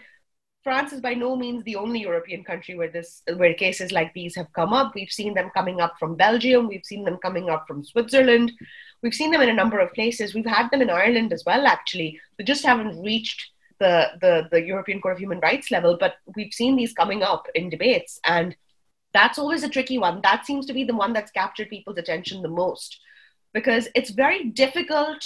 France 0.63 0.93
is 0.93 1.01
by 1.01 1.15
no 1.15 1.37
means 1.37 1.65
the 1.65 1.77
only 1.77 2.01
European 2.01 2.45
country 2.45 2.75
where 2.77 2.91
this 2.91 3.23
where 3.37 3.55
cases 3.55 3.93
like 3.93 4.13
these 4.13 4.37
have 4.37 4.53
come 4.53 4.75
up. 4.75 4.93
We've 4.95 5.11
seen 5.11 5.33
them 5.33 5.51
coming 5.55 5.81
up 5.81 5.95
from 5.99 6.17
Belgium, 6.17 6.69
we've 6.69 6.85
seen 6.85 7.05
them 7.05 7.17
coming 7.23 7.49
up 7.49 7.65
from 7.67 7.83
Switzerland, 7.83 8.53
we've 9.03 9.15
seen 9.15 9.31
them 9.31 9.41
in 9.41 9.49
a 9.49 9.55
number 9.55 9.79
of 9.79 9.93
places. 9.93 10.35
We've 10.35 10.47
had 10.47 10.71
them 10.71 10.83
in 10.83 10.91
Ireland 10.91 11.33
as 11.33 11.45
well, 11.45 11.67
actually. 11.67 12.21
We 12.39 12.45
just 12.45 12.65
haven't 12.65 13.01
reached 13.03 13.51
the, 13.79 14.09
the, 14.21 14.49
the 14.51 14.63
European 14.63 15.01
Court 15.01 15.15
of 15.15 15.19
Human 15.19 15.41
Rights 15.41 15.71
level, 15.71 15.97
but 15.99 16.17
we've 16.37 16.53
seen 16.53 16.77
these 16.77 16.93
coming 16.93 17.23
up 17.23 17.47
in 17.55 17.71
debates. 17.71 18.21
And 18.25 18.57
that's 19.13 19.39
always 19.39 19.63
a 19.65 19.69
tricky 19.69 19.99
one. 19.99 20.21
That 20.23 20.47
seems 20.47 20.67
to 20.67 20.73
be 20.73 20.85
the 20.85 20.95
one 20.95 21.13
that's 21.13 21.31
captured 21.31 21.71
people's 21.71 21.99
attention 21.99 22.43
the 22.43 22.49
most 22.49 23.01
because 23.53 23.89
it's 23.95 24.11
very 24.11 24.45
difficult 24.45 25.25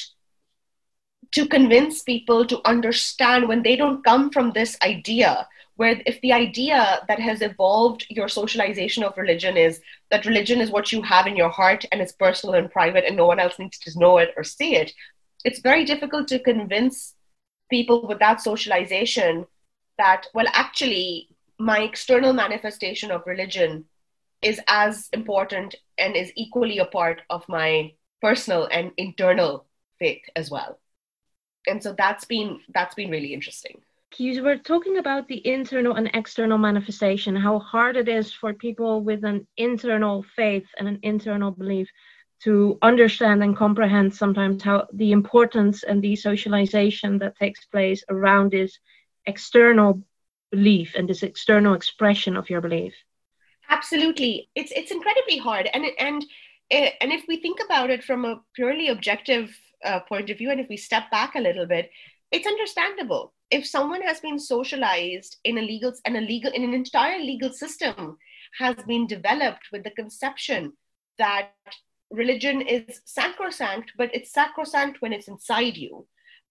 to 1.33 1.47
convince 1.47 2.03
people 2.03 2.47
to 2.47 2.61
understand 2.67 3.49
when 3.49 3.63
they 3.63 3.77
don't 3.77 4.05
come 4.05 4.31
from 4.31 4.53
this 4.53 4.77
idea 4.83 5.47
where 5.77 6.01
if 6.07 6.21
the 6.21 6.33
idea 6.33 7.05
that 7.09 7.19
has 7.19 7.43
evolved 7.43 8.07
your 8.09 8.29
socialization 8.29 9.03
of 9.03 9.17
religion 9.17 9.57
is 9.57 9.81
that 10.11 10.27
religion 10.27 10.61
is 10.61 10.71
what 10.71 10.93
you 10.93 11.03
have 11.03 11.27
in 11.27 11.37
your 11.37 11.49
heart 11.49 11.85
and 11.91 12.01
it's 12.01 12.13
personal 12.13 12.55
and 12.55 12.71
private 12.71 13.05
and 13.05 13.17
no 13.17 13.27
one 13.27 13.41
else 13.41 13.59
needs 13.59 13.79
to 13.79 13.99
know 13.99 14.19
it 14.19 14.33
or 14.37 14.45
see 14.45 14.77
it 14.77 14.93
it's 15.45 15.61
very 15.61 15.85
difficult 15.85 16.29
to 16.29 16.39
convince 16.39 17.15
people 17.71 18.07
with 18.07 18.19
that 18.19 18.41
socialization 18.41 19.47
that 19.99 20.27
well 20.35 20.47
actually 20.53 21.29
my 21.59 21.81
external 21.81 22.33
manifestation 22.33 23.11
of 23.11 23.27
religion 23.27 23.85
is 24.43 24.61
as 24.69 25.09
important 25.13 25.75
and 25.99 26.17
is 26.17 26.33
equally 26.37 26.79
a 26.79 26.85
part 26.85 27.23
of 27.31 27.49
my 27.49 27.93
personal 28.21 28.69
and 28.71 28.93
internal 28.97 29.67
faith 29.99 30.23
as 30.37 30.51
well. 30.51 30.79
And 31.67 31.83
so 31.83 31.95
that's 31.97 32.25
been 32.27 32.61
that's 32.75 32.95
been 32.95 33.11
really 33.11 33.33
interesting 33.33 33.81
you 34.21 34.43
were 34.43 34.57
talking 34.57 34.99
about 34.99 35.29
the 35.29 35.47
internal 35.47 35.95
and 35.95 36.11
external 36.15 36.59
manifestation 36.59 37.37
how 37.37 37.59
hard 37.59 37.97
it 37.97 38.09
is 38.09 38.33
for 38.33 38.53
people 38.53 39.03
with 39.03 39.25
an 39.25 39.47
internal 39.57 40.25
faith 40.37 40.67
and 40.79 40.89
an 40.89 40.99
internal 41.03 41.51
belief 41.51 41.89
to 42.43 42.79
understand 42.83 43.43
and 43.43 43.57
comprehend 43.57 44.15
sometimes 44.15 44.63
how 44.63 44.87
the 44.93 45.13
importance 45.13 45.83
and 45.83 46.03
the 46.03 46.15
socialization 46.17 47.19
that 47.19 47.37
takes 47.37 47.65
place 47.67 48.05
around 48.09 48.51
this 48.51 48.79
external 49.27 50.03
belief 50.51 50.95
and 50.97 51.09
this 51.09 51.23
external 51.23 51.75
expression 51.75 52.37
of 52.37 52.51
your 52.51 52.61
belief. 52.61 52.95
Absolutely. 53.69 54.49
It's 54.55 54.73
it's 54.73 54.91
incredibly 54.91 55.39
hard. 55.39 55.69
And 55.73 55.87
and 55.99 56.25
eh, 56.71 56.91
and 57.01 57.13
if 57.13 57.25
we 57.29 57.39
think 57.39 57.61
about 57.65 57.91
it 57.91 58.05
from 58.05 58.25
a 58.25 58.41
purely 58.55 58.89
objective 58.89 59.57
uh, 59.85 60.01
point 60.01 60.31
of 60.31 60.39
view, 60.39 60.51
and 60.51 60.61
if 60.61 60.69
we 60.69 60.77
step 60.77 61.11
back 61.11 61.35
a 61.35 61.41
little 61.41 61.67
bit, 61.67 61.91
it's 62.31 62.47
understandable. 62.47 63.34
If 63.51 63.67
someone 63.67 64.03
has 64.03 64.21
been 64.21 64.39
socialized 64.39 65.37
in 65.45 65.59
a 65.59 65.63
legal 65.63 65.93
and 66.05 66.17
a 66.17 66.21
legal 66.21 66.53
in 66.53 66.65
an 66.65 66.75
entire 66.75 67.19
legal 67.19 67.53
system 67.53 68.17
has 68.59 68.77
been 68.87 69.07
developed 69.07 69.69
with 69.73 69.85
the 69.85 69.91
conception 69.91 70.73
that 71.19 71.51
religion 72.11 72.61
is 72.63 73.01
sacrosanct, 73.05 73.93
but 73.97 74.15
it's 74.15 74.33
sacrosanct 74.33 75.01
when 75.01 75.13
it's 75.13 75.29
inside 75.29 75.77
you. 75.77 76.07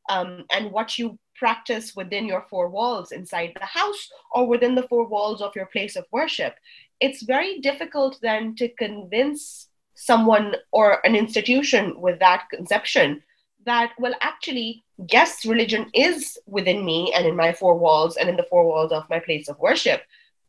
Um, 0.10 0.44
and 0.52 0.72
what 0.72 1.00
you 1.00 1.18
practice 1.36 1.96
within 1.96 2.26
your 2.26 2.46
four 2.50 2.70
walls 2.70 3.12
inside 3.12 3.54
the 3.60 3.66
house 3.66 4.10
or 4.34 4.48
within 4.48 4.76
the 4.76 4.88
four 4.88 5.08
walls 5.08 5.42
of 5.42 5.56
your 5.56 5.68
place 5.68 5.96
of 5.96 6.06
worship. 6.12 6.56
It's 7.00 7.24
very 7.24 7.60
difficult 7.60 8.20
then 8.22 8.56
to 8.56 8.68
convince 8.70 9.70
someone 9.96 10.56
or 10.72 11.06
an 11.06 11.16
institution 11.16 12.00
with 12.00 12.20
that 12.20 12.46
conception 12.50 13.24
that, 13.66 13.94
well, 13.98 14.14
actually, 14.22 14.83
yes, 15.12 15.46
religion 15.46 15.90
is 15.94 16.38
within 16.46 16.86
me 16.86 17.14
and 17.16 17.26
in 17.26 17.36
my 17.36 17.54
four 17.54 17.78
walls 17.78 18.18
and 18.18 18.30
in 18.30 18.36
the 18.36 18.48
four 18.50 18.66
walls 18.66 18.92
of 18.92 19.10
my 19.10 19.20
place 19.20 19.48
of 19.48 19.60
worship, 19.60 20.02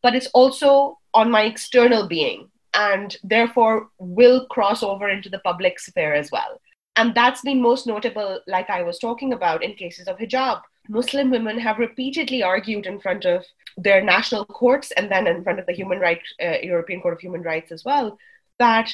but 0.03 0.15
it's 0.15 0.29
also 0.35 0.99
on 1.13 1.31
my 1.31 1.43
external 1.43 2.07
being 2.07 2.51
and 2.75 3.17
therefore 3.23 3.89
will 3.99 4.47
cross 4.47 4.83
over 4.83 5.09
into 5.09 5.29
the 5.29 5.39
public 5.41 5.79
sphere 5.79 6.13
as 6.13 6.31
well. 6.31 6.61
And 6.97 7.15
that's 7.15 7.41
been 7.41 7.61
most 7.61 7.87
notable, 7.87 8.41
like 8.47 8.71
I 8.71 8.83
was 8.83 8.99
talking 8.99 9.33
about, 9.33 9.65
in 9.65 9.75
cases 9.75 10.07
of 10.07 10.19
hijab. 10.19 10.61
Muslim 10.89 11.31
women 11.31 11.59
have 11.59 11.79
repeatedly 11.79 12.43
argued 12.43 12.87
in 12.87 13.01
front 13.01 13.25
of 13.25 13.45
their 13.77 14.03
national 14.03 14.45
courts 14.45 14.93
and 14.93 15.11
then 15.11 15.27
in 15.27 15.43
front 15.43 15.59
of 15.59 15.67
the 15.67 15.73
Human 15.73 15.99
Rights, 15.99 16.35
uh, 16.43 16.59
European 16.63 17.01
Court 17.01 17.15
of 17.15 17.21
Human 17.21 17.43
Rights 17.43 17.73
as 17.73 17.85
well, 17.85 18.19
that 18.59 18.93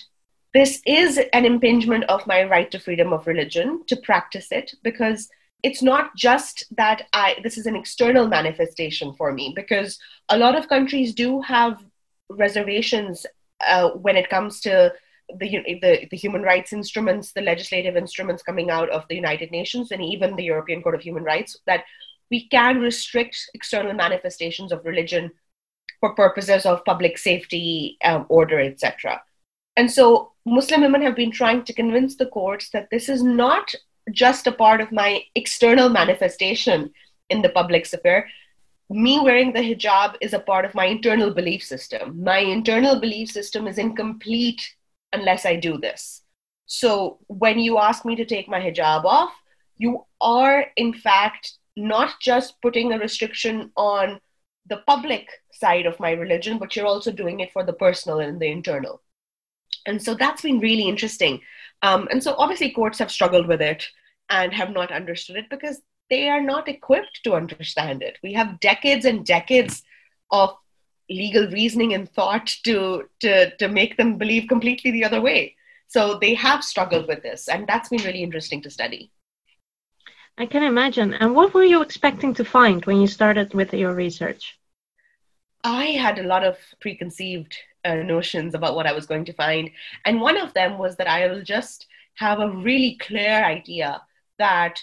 this 0.54 0.80
is 0.86 1.20
an 1.32 1.44
impingement 1.44 2.04
of 2.04 2.26
my 2.26 2.44
right 2.44 2.70
to 2.70 2.78
freedom 2.78 3.12
of 3.12 3.26
religion 3.26 3.82
to 3.86 3.96
practice 3.96 4.48
it 4.50 4.74
because 4.82 5.28
it's 5.62 5.82
not 5.82 6.16
just 6.16 6.64
that 6.76 7.06
I 7.12 7.36
this 7.42 7.58
is 7.58 7.66
an 7.66 7.76
external 7.76 8.28
manifestation 8.28 9.12
for 9.14 9.32
me 9.32 9.52
because 9.54 9.98
a 10.28 10.38
lot 10.38 10.56
of 10.56 10.68
countries 10.68 11.14
do 11.14 11.40
have 11.40 11.84
reservations 12.28 13.26
uh, 13.66 13.90
when 13.90 14.16
it 14.16 14.30
comes 14.30 14.60
to 14.60 14.92
the, 15.38 15.78
the, 15.80 16.08
the 16.10 16.16
human 16.16 16.42
rights 16.42 16.72
instruments, 16.72 17.32
the 17.32 17.40
legislative 17.40 17.96
instruments 17.96 18.42
coming 18.42 18.70
out 18.70 18.90
of 18.90 19.04
the 19.08 19.14
United 19.14 19.50
Nations 19.50 19.92
and 19.92 20.02
even 20.02 20.36
the 20.36 20.44
European 20.44 20.82
Court 20.82 20.94
of 20.94 21.02
Human 21.02 21.22
Rights, 21.22 21.56
that 21.66 21.84
we 22.30 22.48
can 22.48 22.80
restrict 22.80 23.50
external 23.54 23.92
manifestations 23.92 24.72
of 24.72 24.84
religion 24.84 25.30
for 26.00 26.14
purposes 26.14 26.64
of 26.64 26.84
public 26.84 27.18
safety, 27.18 27.98
um, 28.04 28.26
order, 28.28 28.60
etc. 28.60 29.22
And 29.76 29.90
so 29.90 30.32
Muslim 30.46 30.80
women 30.80 31.02
have 31.02 31.16
been 31.16 31.30
trying 31.30 31.64
to 31.64 31.72
convince 31.72 32.16
the 32.16 32.26
courts 32.26 32.70
that 32.70 32.88
this 32.90 33.08
is 33.08 33.22
not 33.22 33.74
just 34.12 34.46
a 34.46 34.52
part 34.52 34.80
of 34.80 34.92
my 34.92 35.22
external 35.34 35.88
manifestation 35.88 36.90
in 37.28 37.42
the 37.42 37.48
public 37.48 37.86
sphere. 37.86 38.28
Me 38.88 39.20
wearing 39.20 39.52
the 39.52 39.60
hijab 39.60 40.16
is 40.20 40.32
a 40.32 40.40
part 40.40 40.64
of 40.64 40.74
my 40.74 40.86
internal 40.86 41.32
belief 41.32 41.62
system. 41.62 42.22
My 42.22 42.38
internal 42.38 43.00
belief 43.00 43.30
system 43.30 43.66
is 43.68 43.78
incomplete 43.78 44.74
unless 45.12 45.46
I 45.46 45.56
do 45.56 45.78
this. 45.78 46.22
So 46.66 47.18
when 47.26 47.58
you 47.58 47.78
ask 47.78 48.04
me 48.04 48.16
to 48.16 48.24
take 48.24 48.48
my 48.48 48.60
hijab 48.60 49.04
off, 49.04 49.32
you 49.76 50.04
are 50.20 50.66
in 50.76 50.92
fact 50.92 51.52
not 51.76 52.20
just 52.20 52.60
putting 52.60 52.92
a 52.92 52.98
restriction 52.98 53.70
on 53.76 54.20
the 54.66 54.78
public 54.86 55.28
side 55.52 55.86
of 55.86 55.98
my 56.00 56.12
religion, 56.12 56.58
but 56.58 56.74
you're 56.74 56.86
also 56.86 57.10
doing 57.10 57.40
it 57.40 57.52
for 57.52 57.64
the 57.64 57.72
personal 57.72 58.20
and 58.20 58.40
the 58.40 58.46
internal. 58.46 59.02
And 59.86 60.02
so 60.02 60.14
that's 60.14 60.42
been 60.42 60.60
really 60.60 60.88
interesting. 60.88 61.40
Um, 61.82 62.08
and 62.10 62.22
so 62.22 62.34
obviously 62.36 62.70
courts 62.70 62.98
have 62.98 63.10
struggled 63.10 63.46
with 63.46 63.62
it 63.62 63.86
and 64.28 64.52
have 64.52 64.70
not 64.70 64.92
understood 64.92 65.36
it 65.36 65.50
because 65.50 65.80
they 66.08 66.28
are 66.28 66.42
not 66.42 66.68
equipped 66.68 67.20
to 67.24 67.34
understand 67.34 68.02
it. 68.02 68.18
We 68.22 68.32
have 68.34 68.60
decades 68.60 69.04
and 69.04 69.24
decades 69.24 69.82
of 70.30 70.56
legal 71.08 71.48
reasoning 71.48 71.94
and 71.94 72.10
thought 72.10 72.46
to, 72.64 73.04
to, 73.20 73.56
to 73.56 73.68
make 73.68 73.96
them 73.96 74.18
believe 74.18 74.48
completely 74.48 74.90
the 74.90 75.04
other 75.04 75.20
way. 75.20 75.56
So 75.88 76.18
they 76.20 76.34
have 76.34 76.62
struggled 76.62 77.08
with 77.08 77.22
this, 77.22 77.48
and 77.48 77.66
that's 77.66 77.88
been 77.88 78.04
really 78.04 78.22
interesting 78.22 78.62
to 78.62 78.70
study. 78.70 79.10
I 80.38 80.46
can 80.46 80.62
imagine. 80.62 81.14
And 81.14 81.34
what 81.34 81.52
were 81.52 81.64
you 81.64 81.82
expecting 81.82 82.32
to 82.34 82.44
find 82.44 82.84
when 82.84 83.00
you 83.00 83.08
started 83.08 83.52
with 83.54 83.74
your 83.74 83.92
research? 83.92 84.56
I 85.64 85.86
had 85.86 86.18
a 86.18 86.22
lot 86.22 86.44
of 86.44 86.56
preconceived 86.80 87.56
uh, 87.84 87.94
notions 87.96 88.54
about 88.54 88.74
what 88.74 88.86
I 88.86 88.92
was 88.92 89.06
going 89.06 89.24
to 89.26 89.32
find. 89.32 89.70
And 90.04 90.20
one 90.20 90.36
of 90.36 90.54
them 90.54 90.78
was 90.78 90.96
that 90.96 91.08
I 91.08 91.26
will 91.28 91.42
just 91.42 91.86
have 92.16 92.40
a 92.40 92.50
really 92.50 92.98
clear 93.00 93.44
idea 93.44 94.02
that 94.38 94.80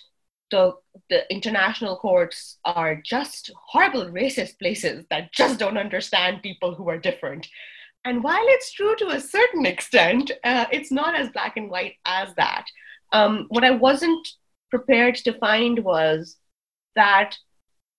the, 0.52 0.74
the 1.10 1.30
international 1.32 1.98
courts 1.98 2.58
are 2.64 3.02
just 3.04 3.52
horrible 3.68 4.06
racist 4.06 4.60
places 4.60 5.06
that 5.10 5.34
just 5.34 5.60
don't 5.60 5.78
understand 5.78 6.42
people 6.42 6.74
who 6.74 6.90
are 6.90 6.98
different. 6.98 7.48
And 8.06 8.24
while 8.24 8.46
it's 8.48 8.72
true 8.72 8.96
to 8.96 9.10
a 9.10 9.20
certain 9.20 9.66
extent, 9.66 10.32
uh, 10.44 10.66
it's 10.72 10.92
not 10.92 11.16
as 11.16 11.30
black 11.30 11.58
and 11.58 11.70
white 11.70 11.96
as 12.06 12.34
that. 12.36 12.66
Um, 13.12 13.48
what 13.50 13.66
I 13.66 13.72
wasn't 13.72 14.26
prepared 14.70 15.16
to 15.16 15.38
find 15.40 15.80
was 15.80 16.38
that 16.96 17.38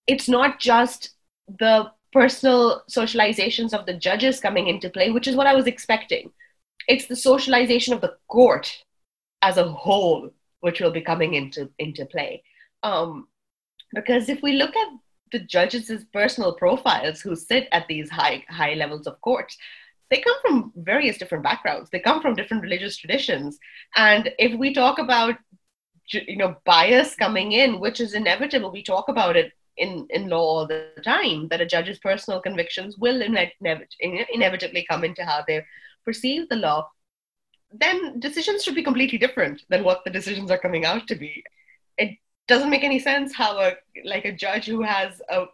it's 0.06 0.28
not 0.28 0.58
just 0.58 1.10
the 1.58 1.90
personal 2.12 2.82
socializations 2.90 3.72
of 3.72 3.86
the 3.86 3.94
judges 3.94 4.40
coming 4.40 4.68
into 4.68 4.90
play, 4.90 5.10
which 5.10 5.28
is 5.28 5.36
what 5.36 5.46
I 5.46 5.54
was 5.54 5.66
expecting. 5.66 6.30
It's 6.88 7.06
the 7.06 7.16
socialization 7.16 7.92
of 7.92 8.00
the 8.00 8.14
court 8.28 8.84
as 9.42 9.56
a 9.56 9.70
whole 9.70 10.30
which 10.60 10.80
will 10.80 10.90
be 10.90 11.00
coming 11.00 11.34
into 11.34 11.70
into 11.78 12.06
play. 12.06 12.42
Um, 12.82 13.28
because 13.92 14.28
if 14.28 14.42
we 14.42 14.54
look 14.54 14.74
at 14.76 14.88
the 15.32 15.40
judges' 15.40 16.04
personal 16.12 16.54
profiles 16.54 17.20
who 17.20 17.36
sit 17.36 17.68
at 17.72 17.86
these 17.88 18.10
high 18.10 18.44
high 18.48 18.74
levels 18.74 19.06
of 19.06 19.20
courts, 19.20 19.56
they 20.10 20.20
come 20.20 20.36
from 20.42 20.72
various 20.76 21.18
different 21.18 21.44
backgrounds. 21.44 21.90
They 21.90 22.00
come 22.00 22.22
from 22.22 22.34
different 22.34 22.62
religious 22.62 22.96
traditions, 22.96 23.58
and 23.96 24.30
if 24.38 24.58
we 24.58 24.72
talk 24.72 24.98
about 24.98 25.36
you 26.10 26.36
know 26.36 26.56
bias 26.64 27.14
coming 27.14 27.52
in, 27.52 27.80
which 27.80 28.00
is 28.00 28.14
inevitable, 28.14 28.70
we 28.70 28.82
talk 28.82 29.08
about 29.08 29.36
it 29.36 29.52
in, 29.78 30.06
in 30.10 30.28
law 30.28 30.40
all 30.40 30.66
the 30.66 30.88
time 31.04 31.48
that 31.48 31.60
a 31.60 31.66
judge's 31.66 31.98
personal 31.98 32.40
convictions 32.40 32.98
will 32.98 33.22
inevitably 33.22 34.86
come 34.90 35.04
into 35.04 35.24
how 35.24 35.42
they 35.46 35.64
perceive 36.04 36.48
the 36.48 36.56
law 36.56 36.88
then 37.72 38.18
decisions 38.18 38.64
should 38.64 38.74
be 38.74 38.82
completely 38.82 39.18
different 39.18 39.62
than 39.68 39.84
what 39.84 40.04
the 40.04 40.10
decisions 40.10 40.50
are 40.50 40.58
coming 40.58 40.84
out 40.84 41.06
to 41.08 41.14
be. 41.14 41.42
It 41.98 42.16
doesn't 42.46 42.70
make 42.70 42.84
any 42.84 42.98
sense 42.98 43.34
how 43.34 43.58
a 43.58 43.72
like 44.04 44.24
a 44.24 44.32
judge 44.32 44.66
who 44.66 44.82
has 44.82 45.20
a 45.28 45.42
uh, 45.42 45.46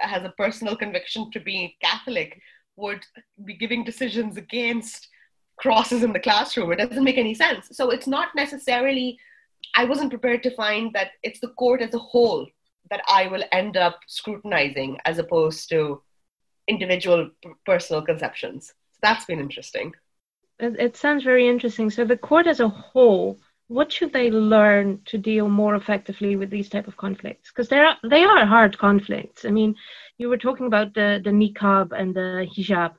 has 0.00 0.22
a 0.22 0.34
personal 0.36 0.76
conviction 0.76 1.30
to 1.32 1.40
be 1.40 1.76
Catholic 1.82 2.40
would 2.76 3.04
be 3.44 3.54
giving 3.54 3.84
decisions 3.84 4.36
against 4.36 5.08
crosses 5.56 6.02
in 6.02 6.12
the 6.12 6.20
classroom. 6.20 6.70
It 6.70 6.76
doesn't 6.76 7.04
make 7.04 7.18
any 7.18 7.34
sense. 7.34 7.68
So 7.72 7.90
it's 7.90 8.06
not 8.06 8.28
necessarily. 8.36 9.18
I 9.74 9.84
wasn't 9.84 10.10
prepared 10.10 10.42
to 10.44 10.54
find 10.54 10.92
that 10.92 11.12
it's 11.22 11.40
the 11.40 11.48
court 11.48 11.82
as 11.82 11.92
a 11.94 11.98
whole 11.98 12.46
that 12.90 13.02
I 13.08 13.26
will 13.28 13.44
end 13.52 13.76
up 13.76 13.98
scrutinizing 14.06 14.98
as 15.04 15.18
opposed 15.18 15.68
to 15.70 16.02
individual 16.68 17.30
personal 17.64 18.02
conceptions. 18.02 18.68
So 18.92 18.98
that's 19.02 19.24
been 19.24 19.40
interesting. 19.40 19.92
It, 20.58 20.78
it 20.78 20.96
sounds 20.96 21.24
very 21.24 21.48
interesting. 21.48 21.90
So 21.90 22.04
the 22.04 22.16
court 22.16 22.46
as 22.46 22.60
a 22.60 22.68
whole, 22.68 23.38
what 23.68 23.92
should 23.92 24.12
they 24.12 24.30
learn 24.30 25.00
to 25.06 25.18
deal 25.18 25.48
more 25.48 25.74
effectively 25.74 26.36
with 26.36 26.50
these 26.50 26.68
type 26.68 26.86
of 26.86 26.96
conflicts? 26.96 27.50
Because 27.50 27.68
they 27.68 27.78
are 27.78 27.96
they 28.08 28.24
are 28.24 28.46
hard 28.46 28.78
conflicts. 28.78 29.44
I 29.44 29.50
mean, 29.50 29.74
you 30.18 30.28
were 30.28 30.38
talking 30.38 30.66
about 30.66 30.94
the 30.94 31.20
the 31.22 31.30
niqab 31.30 31.92
and 31.92 32.14
the 32.14 32.46
hijab. 32.56 32.94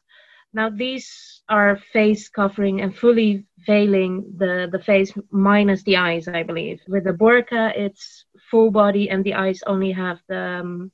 Now 0.53 0.69
these 0.69 1.41
are 1.49 1.77
face 1.93 2.29
covering 2.29 2.81
and 2.81 2.95
fully 2.95 3.45
veiling 3.65 4.33
the 4.37 4.67
the 4.71 4.79
face 4.79 5.13
minus 5.31 5.83
the 5.83 5.97
eyes, 5.97 6.27
I 6.27 6.43
believe. 6.43 6.79
With 6.87 7.05
the 7.05 7.11
burqa, 7.11 7.73
it's 7.75 8.25
full 8.49 8.71
body 8.71 9.09
and 9.09 9.23
the 9.23 9.35
eyes 9.35 9.61
only 9.65 9.91
have 9.91 10.19
the 10.27 10.61
um, 10.61 10.91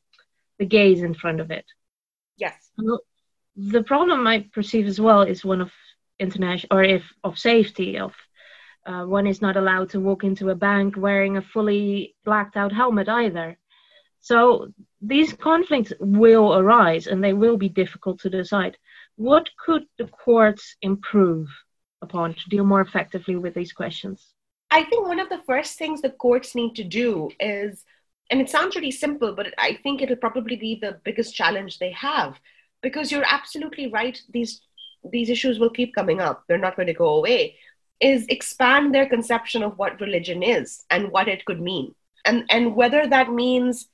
the 0.60 0.66
gaze 0.66 1.02
in 1.02 1.14
front 1.14 1.40
of 1.40 1.52
it. 1.52 1.66
Yes. 2.38 2.72
The 3.56 3.84
problem 3.84 4.26
I 4.28 4.48
perceive 4.52 4.88
as 4.88 5.00
well 5.00 5.22
is 5.22 5.46
one 5.46 5.62
of 5.62 5.72
international 6.20 6.78
or 6.78 6.84
if 6.84 7.04
of 7.24 7.38
safety 7.38 8.00
of 8.00 8.14
uh, 8.86 9.04
one 9.06 9.28
is 9.28 9.42
not 9.42 9.56
allowed 9.56 9.90
to 9.90 10.00
walk 10.00 10.24
into 10.24 10.50
a 10.50 10.56
bank 10.56 10.96
wearing 10.98 11.38
a 11.38 11.42
fully 11.42 12.16
blacked 12.26 12.58
out 12.58 12.74
helmet 12.74 13.08
either. 13.08 13.58
So 14.20 14.70
these 15.02 15.34
conflicts 15.34 15.94
will 16.00 16.56
arise 16.56 17.08
and 17.08 17.24
they 17.24 17.34
will 17.34 17.58
be 17.58 17.70
difficult 17.70 18.20
to 18.22 18.30
decide. 18.30 18.78
What 19.16 19.50
could 19.64 19.84
the 19.98 20.08
courts 20.08 20.76
improve 20.82 21.48
upon 22.02 22.34
to 22.34 22.50
deal 22.50 22.66
more 22.66 22.82
effectively 22.82 23.36
with 23.36 23.54
these 23.54 23.74
questions? 23.74 24.34
I 24.74 24.84
think 24.86 25.08
one 25.08 25.20
of 25.20 25.30
the 25.30 25.42
first 25.46 25.78
things 25.78 26.02
the 26.02 26.10
courts 26.10 26.56
need 26.56 26.76
to 26.76 26.84
do 26.84 27.30
is, 27.40 27.86
and 28.30 28.42
it 28.42 28.50
sounds 28.50 28.76
really 28.76 28.92
simple, 28.92 29.34
but 29.34 29.54
I 29.58 29.80
think 29.84 30.02
it'll 30.02 30.16
probably 30.16 30.56
be 30.56 30.80
the 30.82 31.00
biggest 31.04 31.36
challenge 31.36 31.78
they 31.78 31.92
have 31.92 32.40
because 32.82 33.12
you're 33.12 33.26
absolutely 33.28 33.88
right. 33.88 34.20
These 34.32 34.62
these 35.12 35.30
issues 35.30 35.60
will 35.60 35.70
keep 35.70 35.94
coming 35.94 36.22
up, 36.22 36.44
they're 36.48 36.58
not 36.58 36.76
going 36.78 36.88
to 36.88 36.94
go 36.94 37.10
away, 37.16 37.58
is 38.00 38.26
expand 38.28 38.94
their 38.96 39.06
conception 39.06 39.62
of 39.62 39.78
what 39.78 40.00
religion 40.00 40.42
is 40.42 40.84
and 40.90 41.12
what 41.12 41.28
it 41.28 41.46
could 41.46 41.62
mean. 41.62 41.94
And, 42.26 42.46
and 42.50 42.74
whether 42.76 43.06
that 43.08 43.30
means 43.30 43.90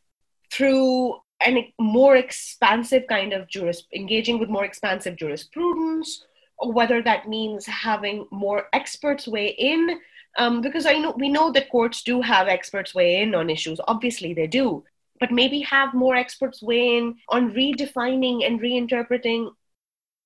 through 0.52 1.16
a 1.42 1.74
more 1.80 2.16
expansive 2.16 3.04
kind 3.08 3.34
of 3.34 3.48
juris, 3.48 3.84
engaging 3.94 4.40
with 4.40 4.50
more 4.50 4.66
expansive 4.66 5.16
jurisprudence, 5.16 6.26
or 6.60 6.72
whether 6.72 7.02
that 7.02 7.28
means 7.28 7.66
having 7.66 8.28
more 8.32 8.68
experts 8.74 9.28
weigh 9.28 9.56
in. 9.58 10.00
Um, 10.38 10.62
because 10.62 10.86
I 10.86 10.94
know 10.94 11.16
we 11.18 11.30
know 11.30 11.52
that 11.52 11.70
courts 11.70 12.04
do 12.04 12.22
have 12.22 12.48
experts 12.48 12.94
weigh 12.94 13.22
in 13.22 13.36
on 13.36 13.50
issues. 13.50 13.80
Obviously, 13.88 14.34
they 14.34 14.48
do, 14.48 14.84
but 15.20 15.32
maybe 15.32 15.62
have 15.62 15.94
more 15.94 16.16
experts 16.16 16.62
weigh 16.62 16.98
in 16.98 17.16
on 17.30 17.54
redefining 17.54 18.46
and 18.46 18.62
reinterpreting 18.62 19.52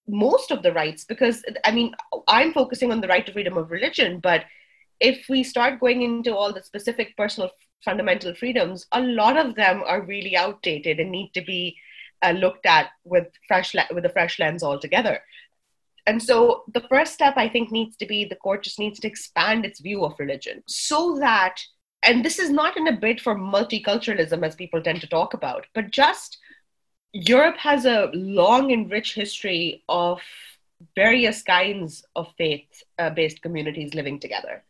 most 0.08 0.52
of 0.52 0.62
the 0.62 0.74
rights. 0.74 1.06
Because 1.06 1.44
i 1.64 1.72
mean 1.72 1.96
i'm 2.28 2.54
focusing 2.54 2.92
on 2.92 3.02
the 3.02 3.08
right 3.08 3.26
to 3.26 3.34
freedom 3.34 3.58
of 3.58 3.72
religion. 3.72 4.20
But 4.20 4.46
if 5.00 5.26
we 5.30 5.44
start 5.44 5.80
going 5.80 6.02
into 6.02 6.36
all 6.36 6.54
the 6.54 6.64
specific 6.64 7.16
personal 7.18 7.52
fundamental 7.84 8.34
freedoms 8.34 8.86
a 8.94 9.02
lot 9.02 9.38
of 9.38 9.56
them 9.56 9.84
are 9.86 10.02
really 10.02 10.38
outdated 10.38 11.00
and 11.00 11.12
need 11.12 11.32
to 11.34 11.42
be 11.42 11.78
uh, 12.24 12.32
looked 12.32 12.66
at 12.66 12.88
with 13.04 13.28
fresh 13.48 13.74
le- 13.74 13.88
with 13.94 14.06
a 14.06 14.10
fresh 14.10 14.40
lens 14.40 14.64
altogether 14.64 15.20
and 16.06 16.22
so 16.22 16.64
the 16.74 16.86
first 16.90 17.14
step 17.14 17.34
i 17.38 17.48
think 17.48 17.72
needs 17.72 17.96
to 17.96 18.06
be 18.06 18.26
the 18.26 18.36
court 18.36 18.64
just 18.64 18.80
needs 18.80 19.00
to 19.00 19.08
expand 19.08 19.66
its 19.66 19.80
view 19.80 20.04
of 20.04 20.20
religion 20.20 20.62
so 20.68 21.18
that 21.20 21.58
and 22.04 22.24
this 22.24 22.38
is 22.38 22.50
not 22.50 22.76
in 22.76 22.88
a 22.88 22.98
bid 22.98 23.22
for 23.22 23.36
multiculturalism 23.36 24.46
as 24.46 24.56
people 24.56 24.82
tend 24.82 25.00
to 25.02 25.08
talk 25.08 25.34
about 25.34 25.66
but 25.74 25.92
just 25.92 26.38
Europe 27.14 27.58
has 27.58 27.86
a 27.86 28.10
long 28.14 28.72
and 28.72 28.92
rich 28.92 29.14
history 29.14 29.84
of 29.88 30.20
various 30.96 31.44
kinds 31.44 32.04
of 32.16 32.28
faith 32.38 32.84
uh, 32.98 33.12
based 33.12 33.42
communities 33.42 33.94
living 33.94 34.20
together 34.20 34.64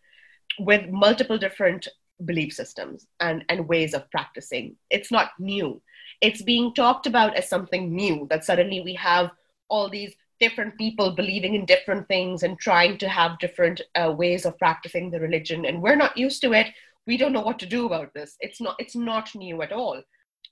with 0.60 0.89
multiple 0.89 1.38
different 1.38 1.88
belief 2.26 2.54
systems 2.54 3.08
and, 3.22 3.46
and 3.48 3.67
ways 3.67 3.93
of 3.93 4.12
practicing. 4.12 4.76
It's 4.89 5.12
not 5.12 5.32
new. 5.39 5.82
It's 6.22 6.41
being 6.41 6.74
talked 6.74 7.08
about 7.08 7.36
as 7.36 7.50
something 7.50 7.96
new 7.96 8.28
that 8.30 8.43
suddenly 8.43 8.82
we 8.82 8.93
have 8.96 9.32
all 9.69 9.89
these 9.89 10.13
different 10.43 10.77
people 10.77 11.15
believing 11.21 11.53
in 11.56 11.65
different 11.65 12.08
things 12.08 12.43
and 12.43 12.60
trying 12.60 12.97
to 12.97 13.08
have 13.08 13.39
different 13.39 13.82
uh, 13.95 14.12
ways 14.21 14.45
of 14.45 14.58
practicing 14.58 15.10
the 15.10 15.19
religion. 15.27 15.65
And 15.65 15.82
we're 15.82 16.03
not 16.03 16.17
used 16.17 16.41
to 16.41 16.53
it. 16.53 16.67
We 17.08 17.17
don't 17.17 17.34
know 17.34 17.47
what 17.49 17.60
to 17.60 17.73
do 17.75 17.86
about 17.86 18.13
this. 18.13 18.36
It's 18.39 18.62
not 18.65 18.75
it's 18.79 18.95
not 18.95 19.36
new 19.36 19.62
at 19.62 19.71
all. 19.71 20.01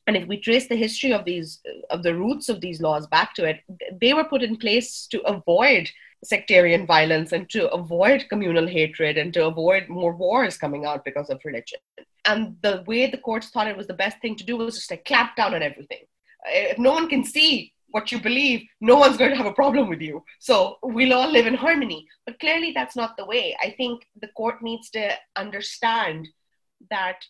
And 0.07 0.17
if 0.17 0.27
we 0.27 0.37
trace 0.37 0.67
the 0.67 0.83
history 0.85 1.11
of 1.13 1.25
these 1.25 1.59
of 1.89 2.03
the 2.03 2.15
roots 2.15 2.47
of 2.49 2.61
these 2.61 2.81
laws 2.87 3.05
back 3.15 3.33
to 3.35 3.45
it 3.49 3.57
they 4.01 4.13
were 4.13 4.31
put 4.33 4.47
in 4.47 4.55
place 4.63 5.07
to 5.13 5.19
avoid 5.35 5.89
sectarian 6.23 6.85
violence 6.85 7.31
and 7.31 7.49
to 7.49 7.61
avoid 7.79 8.29
communal 8.29 8.67
hatred 8.67 9.17
and 9.17 9.33
to 9.33 9.45
avoid 9.51 9.89
more 9.99 10.15
wars 10.23 10.57
coming 10.63 10.85
out 10.85 11.03
because 11.03 11.29
of 11.29 11.39
religion. 11.43 11.79
And 12.25 12.55
the 12.61 12.83
way 12.85 13.09
the 13.09 13.23
courts 13.27 13.49
thought 13.49 13.67
it 13.67 13.77
was 13.81 13.87
the 13.87 14.01
best 14.03 14.17
thing 14.21 14.35
to 14.37 14.45
do 14.49 14.57
was 14.57 14.75
just 14.75 14.91
like 14.91 15.05
clamp 15.05 15.31
down 15.35 15.55
on 15.55 15.63
everything. 15.63 16.03
If 16.45 16.77
no 16.77 16.91
one 16.91 17.07
can 17.09 17.23
see 17.23 17.73
what 17.91 18.11
you 18.11 18.19
believe, 18.19 18.67
no 18.79 18.95
one's 18.97 19.17
going 19.17 19.31
to 19.31 19.37
have 19.37 19.45
a 19.45 19.53
problem 19.53 19.89
with 19.89 20.01
you. 20.01 20.23
So 20.39 20.77
we'll 20.83 21.13
all 21.13 21.31
live 21.31 21.47
in 21.47 21.53
harmony. 21.53 22.07
But 22.25 22.39
clearly, 22.39 22.71
that's 22.73 22.95
not 22.95 23.17
the 23.17 23.25
way. 23.25 23.55
I 23.61 23.71
think 23.77 24.05
the 24.21 24.29
court 24.29 24.61
needs 24.61 24.89
to 24.91 25.11
understand 25.35 26.27
that 26.89 27.23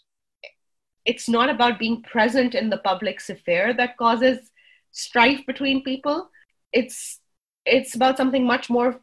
it's 1.05 1.27
not 1.27 1.49
about 1.49 1.79
being 1.79 2.03
present 2.03 2.55
in 2.55 2.69
the 2.69 2.77
public 2.77 3.19
sphere 3.19 3.73
that 3.73 3.97
causes 3.97 4.51
strife 4.91 5.45
between 5.45 5.83
people. 5.83 6.29
It's 6.73 7.19
it's 7.65 7.95
about 7.95 8.17
something 8.17 8.45
much 8.45 8.69
more 8.69 8.99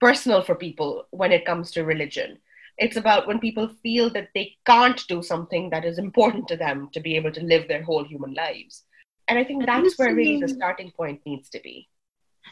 personal 0.00 0.42
for 0.42 0.54
people 0.54 1.06
when 1.10 1.32
it 1.32 1.44
comes 1.44 1.70
to 1.72 1.84
religion. 1.84 2.38
It's 2.76 2.96
about 2.96 3.26
when 3.26 3.40
people 3.40 3.68
feel 3.82 4.08
that 4.10 4.28
they 4.34 4.56
can't 4.64 5.02
do 5.08 5.20
something 5.20 5.70
that 5.70 5.84
is 5.84 5.98
important 5.98 6.46
to 6.48 6.56
them 6.56 6.88
to 6.92 7.00
be 7.00 7.16
able 7.16 7.32
to 7.32 7.42
live 7.42 7.66
their 7.66 7.82
whole 7.82 8.04
human 8.04 8.34
lives. 8.34 8.84
And 9.28 9.38
I 9.38 9.44
think 9.44 9.66
that's 9.66 9.98
where 9.98 10.14
really 10.14 10.40
the 10.40 10.48
starting 10.48 10.90
point 10.90 11.20
needs 11.26 11.50
to 11.50 11.60
be. 11.60 11.88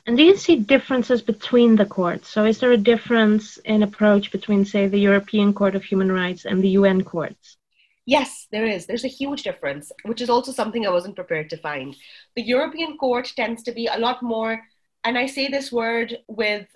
And 0.07 0.17
do 0.17 0.23
you 0.23 0.37
see 0.37 0.57
differences 0.57 1.23
between 1.23 1.77
the 1.77 1.87
courts? 1.87 2.29
So, 2.29 2.45
is 2.45 2.61
there 2.61 2.73
a 2.73 2.77
difference 2.77 3.57
in 3.59 3.83
approach 3.83 4.31
between, 4.31 4.65
say, 4.65 4.87
the 4.87 5.01
European 5.01 5.55
Court 5.55 5.75
of 5.75 5.85
Human 5.85 6.13
Rights 6.13 6.45
and 6.45 6.63
the 6.63 6.69
UN 6.81 7.03
courts? 7.03 7.57
Yes, 8.05 8.47
there 8.53 8.67
is. 8.67 8.87
There's 8.87 9.05
a 9.05 9.09
huge 9.09 9.43
difference, 9.43 9.91
which 10.05 10.21
is 10.21 10.31
also 10.31 10.53
something 10.53 10.87
I 10.87 10.91
wasn't 10.91 11.17
prepared 11.17 11.51
to 11.51 11.57
find. 11.57 11.97
The 12.37 12.43
European 12.43 12.99
Court 12.99 13.33
tends 13.35 13.65
to 13.65 13.73
be 13.73 13.87
a 13.87 13.99
lot 13.99 14.23
more, 14.23 14.63
and 15.03 15.19
I 15.19 15.27
say 15.27 15.49
this 15.49 15.73
word 15.73 16.19
with 16.29 16.69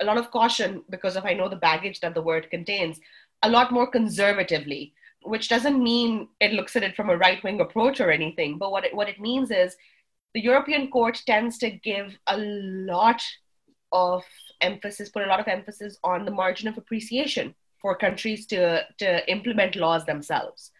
a 0.00 0.04
lot 0.04 0.18
of 0.18 0.32
caution 0.32 0.82
because 0.90 1.14
of 1.14 1.24
I 1.24 1.34
know 1.34 1.48
the 1.48 1.64
baggage 1.70 2.00
that 2.00 2.14
the 2.14 2.22
word 2.22 2.50
contains, 2.50 2.98
a 3.42 3.48
lot 3.48 3.70
more 3.72 3.86
conservatively 3.86 4.94
which 5.24 5.48
doesn't 5.48 5.82
mean 5.82 6.28
it 6.38 6.52
looks 6.52 6.76
at 6.76 6.82
it 6.82 6.94
from 6.94 7.10
a 7.10 7.16
right 7.16 7.42
wing 7.42 7.60
approach 7.60 8.00
or 8.00 8.10
anything. 8.10 8.58
But 8.58 8.70
what 8.70 8.84
it, 8.84 8.94
what 8.94 9.08
it 9.08 9.20
means 9.20 9.50
is 9.50 9.74
the 10.34 10.42
European 10.42 10.90
court 10.90 11.20
tends 11.26 11.58
to 11.58 11.70
give 11.70 12.16
a 12.26 12.36
lot 12.36 13.22
of 13.92 14.22
emphasis, 14.60 15.08
put 15.08 15.22
a 15.22 15.28
lot 15.28 15.40
of 15.40 15.48
emphasis 15.48 15.96
on 16.04 16.24
the 16.24 16.30
margin 16.30 16.68
of 16.68 16.76
appreciation 16.76 17.54
for 17.80 17.96
countries 17.96 18.46
to, 18.46 18.84
to 18.98 19.30
implement 19.30 19.76
laws 19.76 20.04
themselves. 20.04 20.70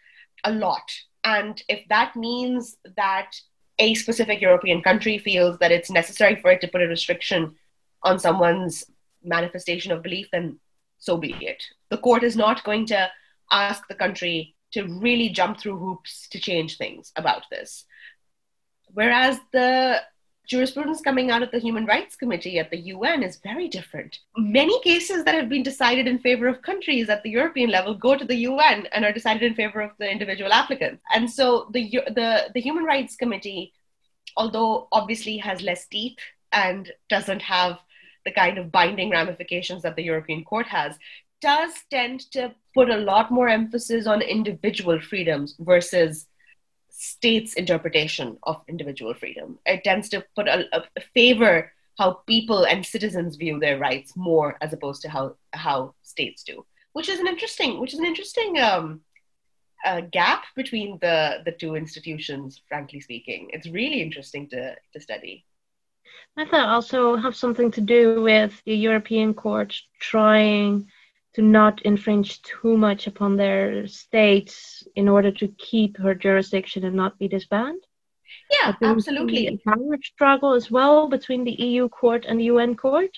A 0.43 0.51
lot. 0.51 0.91
And 1.23 1.61
if 1.67 1.87
that 1.89 2.15
means 2.15 2.77
that 2.97 3.31
a 3.79 3.93
specific 3.95 4.41
European 4.41 4.81
country 4.81 5.17
feels 5.17 5.57
that 5.59 5.71
it's 5.71 5.89
necessary 5.89 6.35
for 6.35 6.51
it 6.51 6.61
to 6.61 6.67
put 6.67 6.81
a 6.81 6.87
restriction 6.87 7.55
on 8.03 8.19
someone's 8.19 8.85
manifestation 9.23 9.91
of 9.91 10.03
belief, 10.03 10.27
then 10.31 10.59
so 10.99 11.17
be 11.17 11.35
it. 11.41 11.63
The 11.89 11.97
court 11.97 12.23
is 12.23 12.35
not 12.35 12.63
going 12.63 12.85
to 12.87 13.09
ask 13.51 13.87
the 13.87 13.95
country 13.95 14.55
to 14.73 14.83
really 14.83 15.29
jump 15.29 15.59
through 15.59 15.77
hoops 15.77 16.27
to 16.29 16.39
change 16.39 16.77
things 16.77 17.11
about 17.15 17.43
this. 17.49 17.85
Whereas 18.93 19.39
the 19.51 20.01
jurisprudence 20.47 21.01
coming 21.01 21.31
out 21.31 21.41
of 21.41 21.51
the 21.51 21.59
Human 21.59 21.85
Rights 21.85 22.15
Committee 22.15 22.59
at 22.59 22.69
the 22.69 22.77
UN 22.77 23.23
is 23.23 23.39
very 23.43 23.67
different. 23.67 24.19
Many 24.37 24.79
cases 24.81 25.23
that 25.23 25.35
have 25.35 25.49
been 25.49 25.63
decided 25.63 26.07
in 26.07 26.19
favor 26.19 26.47
of 26.47 26.61
countries 26.61 27.09
at 27.09 27.23
the 27.23 27.31
European 27.31 27.69
level 27.69 27.95
go 27.95 28.15
to 28.15 28.25
the 28.25 28.35
UN 28.35 28.87
and 28.91 29.03
are 29.03 29.11
decided 29.11 29.43
in 29.43 29.55
favor 29.55 29.81
of 29.81 29.91
the 29.97 30.09
individual 30.09 30.53
applicants. 30.53 31.01
And 31.13 31.29
so 31.29 31.69
the, 31.71 31.89
the, 31.89 32.51
the 32.53 32.61
Human 32.61 32.83
Rights 32.83 33.15
Committee, 33.15 33.73
although 34.37 34.87
obviously 34.91 35.37
has 35.37 35.61
less 35.61 35.87
teeth 35.87 36.17
and 36.51 36.91
doesn't 37.09 37.41
have 37.41 37.79
the 38.23 38.31
kind 38.31 38.57
of 38.57 38.71
binding 38.71 39.11
ramifications 39.11 39.83
that 39.83 39.95
the 39.95 40.03
European 40.03 40.43
Court 40.43 40.67
has, 40.67 40.97
does 41.45 41.73
tend 41.91 42.21
to 42.31 42.53
put 42.73 42.89
a 42.89 42.97
lot 42.97 43.31
more 43.31 43.47
emphasis 43.47 44.07
on 44.07 44.21
individual 44.23 44.99
freedoms 44.99 45.55
versus 45.59 46.25
states' 46.89 47.53
interpretation 47.53 48.37
of 48.43 48.63
individual 48.67 49.13
freedom. 49.13 49.59
It 49.63 49.83
tends 49.83 50.09
to 50.09 50.25
put 50.35 50.47
a, 50.47 50.65
a 50.73 51.01
favor 51.13 51.71
how 51.99 52.09
people 52.27 52.65
and 52.65 52.83
citizens 52.85 53.35
view 53.35 53.59
their 53.59 53.77
rights 53.77 54.17
more 54.17 54.57
as 54.59 54.73
opposed 54.73 55.01
to 55.03 55.09
how 55.09 55.35
how 55.53 55.93
states 56.01 56.43
do, 56.43 56.65
which 56.93 57.09
is 57.09 57.19
an 57.19 57.27
interesting 57.27 57.79
which 57.79 57.93
is 57.93 57.99
an 57.99 58.05
interesting 58.05 58.59
um, 58.59 59.01
uh, 59.85 60.01
gap 60.11 60.41
between 60.55 60.97
the 60.99 61.43
the 61.45 61.51
two 61.51 61.75
institutions. 61.75 62.61
Frankly 62.67 62.99
speaking, 62.99 63.41
it's 63.53 63.67
really 63.79 64.01
interesting 64.01 64.49
to 64.49 64.75
to 64.93 64.99
study. 64.99 65.45
I 66.37 66.45
thought 66.45 66.69
also 66.69 67.15
have 67.15 67.35
something 67.35 67.71
to 67.71 67.81
do 67.81 68.21
with 68.21 68.53
the 68.65 68.75
European 68.75 69.33
Court 69.33 69.71
trying 69.99 70.87
to 71.35 71.41
not 71.41 71.81
infringe 71.83 72.41
too 72.41 72.77
much 72.77 73.07
upon 73.07 73.35
their 73.35 73.87
states 73.87 74.87
in 74.95 75.09
order 75.09 75.31
to 75.31 75.47
keep 75.57 75.97
her 75.97 76.15
jurisdiction 76.15 76.85
and 76.85 76.95
not 76.95 77.19
be 77.19 77.27
disbanded? 77.27 77.83
Yeah, 78.51 78.73
absolutely. 78.81 79.47
A 79.47 79.57
power 79.69 79.97
struggle 80.03 80.53
as 80.53 80.71
well 80.71 81.07
between 81.07 81.43
the 81.43 81.51
EU 81.51 81.89
court 81.89 82.25
and 82.25 82.39
the 82.39 82.45
UN 82.45 82.75
court? 82.75 83.11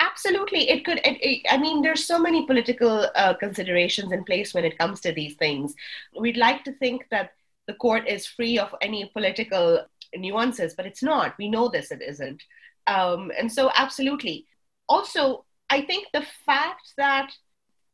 Absolutely. 0.00 0.68
It 0.68 0.84
could, 0.84 0.98
it, 0.98 1.18
it, 1.20 1.46
I 1.50 1.56
mean, 1.56 1.82
there's 1.82 2.06
so 2.06 2.18
many 2.18 2.46
political 2.46 3.06
uh, 3.14 3.34
considerations 3.34 4.12
in 4.12 4.24
place 4.24 4.52
when 4.52 4.64
it 4.64 4.78
comes 4.78 5.00
to 5.00 5.12
these 5.12 5.36
things. 5.36 5.74
We'd 6.18 6.36
like 6.36 6.64
to 6.64 6.72
think 6.72 7.06
that 7.10 7.30
the 7.66 7.74
court 7.74 8.06
is 8.06 8.26
free 8.26 8.58
of 8.58 8.74
any 8.82 9.10
political 9.12 9.86
nuances, 10.14 10.74
but 10.74 10.86
it's 10.86 11.02
not. 11.02 11.34
We 11.38 11.48
know 11.48 11.68
this, 11.68 11.90
it 11.90 12.02
isn't. 12.02 12.42
Um, 12.86 13.32
and 13.38 13.50
so, 13.50 13.70
absolutely. 13.74 14.46
Also, 14.88 15.45
I 15.68 15.82
think 15.82 16.08
the 16.12 16.26
fact 16.44 16.92
that 16.96 17.32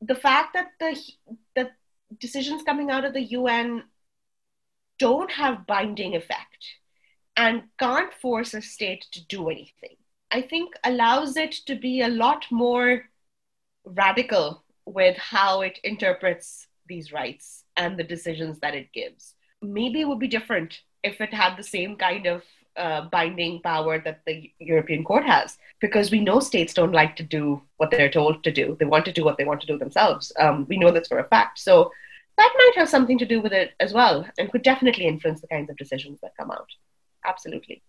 the 0.00 0.14
fact 0.14 0.54
that 0.54 0.72
the 0.80 1.00
the 1.54 1.70
decisions 2.18 2.62
coming 2.62 2.90
out 2.90 3.04
of 3.04 3.14
the 3.14 3.22
UN 3.38 3.84
don't 4.98 5.30
have 5.30 5.66
binding 5.66 6.14
effect 6.14 6.64
and 7.36 7.62
can't 7.78 8.12
force 8.12 8.54
a 8.54 8.60
state 8.60 9.06
to 9.12 9.24
do 9.26 9.48
anything, 9.48 9.96
I 10.30 10.42
think 10.42 10.74
allows 10.84 11.36
it 11.36 11.52
to 11.66 11.74
be 11.74 12.02
a 12.02 12.08
lot 12.08 12.44
more 12.50 13.04
radical 13.84 14.64
with 14.84 15.16
how 15.16 15.62
it 15.62 15.78
interprets 15.82 16.66
these 16.86 17.12
rights 17.12 17.64
and 17.76 17.98
the 17.98 18.04
decisions 18.04 18.58
that 18.60 18.74
it 18.74 18.92
gives. 18.92 19.34
Maybe 19.60 20.00
it 20.00 20.08
would 20.08 20.18
be 20.18 20.28
different 20.28 20.80
if 21.02 21.20
it 21.20 21.32
had 21.32 21.56
the 21.56 21.62
same 21.62 21.96
kind 21.96 22.26
of 22.26 22.42
uh, 22.76 23.02
binding 23.02 23.60
power 23.60 23.98
that 24.00 24.20
the 24.26 24.50
European 24.58 25.04
Court 25.04 25.24
has, 25.24 25.58
because 25.80 26.10
we 26.10 26.20
know 26.20 26.40
states 26.40 26.74
don't 26.74 26.92
like 26.92 27.16
to 27.16 27.22
do 27.22 27.62
what 27.76 27.90
they're 27.90 28.10
told 28.10 28.42
to 28.44 28.52
do. 28.52 28.76
They 28.78 28.86
want 28.86 29.04
to 29.06 29.12
do 29.12 29.24
what 29.24 29.36
they 29.36 29.44
want 29.44 29.60
to 29.62 29.66
do 29.66 29.78
themselves. 29.78 30.32
Um, 30.38 30.66
we 30.68 30.78
know 30.78 30.90
this 30.90 31.08
for 31.08 31.18
a 31.18 31.28
fact. 31.28 31.58
So 31.58 31.90
that 32.38 32.52
might 32.56 32.72
have 32.76 32.88
something 32.88 33.18
to 33.18 33.26
do 33.26 33.40
with 33.40 33.52
it 33.52 33.72
as 33.78 33.92
well, 33.92 34.26
and 34.38 34.50
could 34.50 34.62
definitely 34.62 35.06
influence 35.06 35.40
the 35.40 35.48
kinds 35.48 35.70
of 35.70 35.76
decisions 35.76 36.20
that 36.22 36.36
come 36.38 36.50
out. 36.50 36.68
Absolutely. 37.24 37.82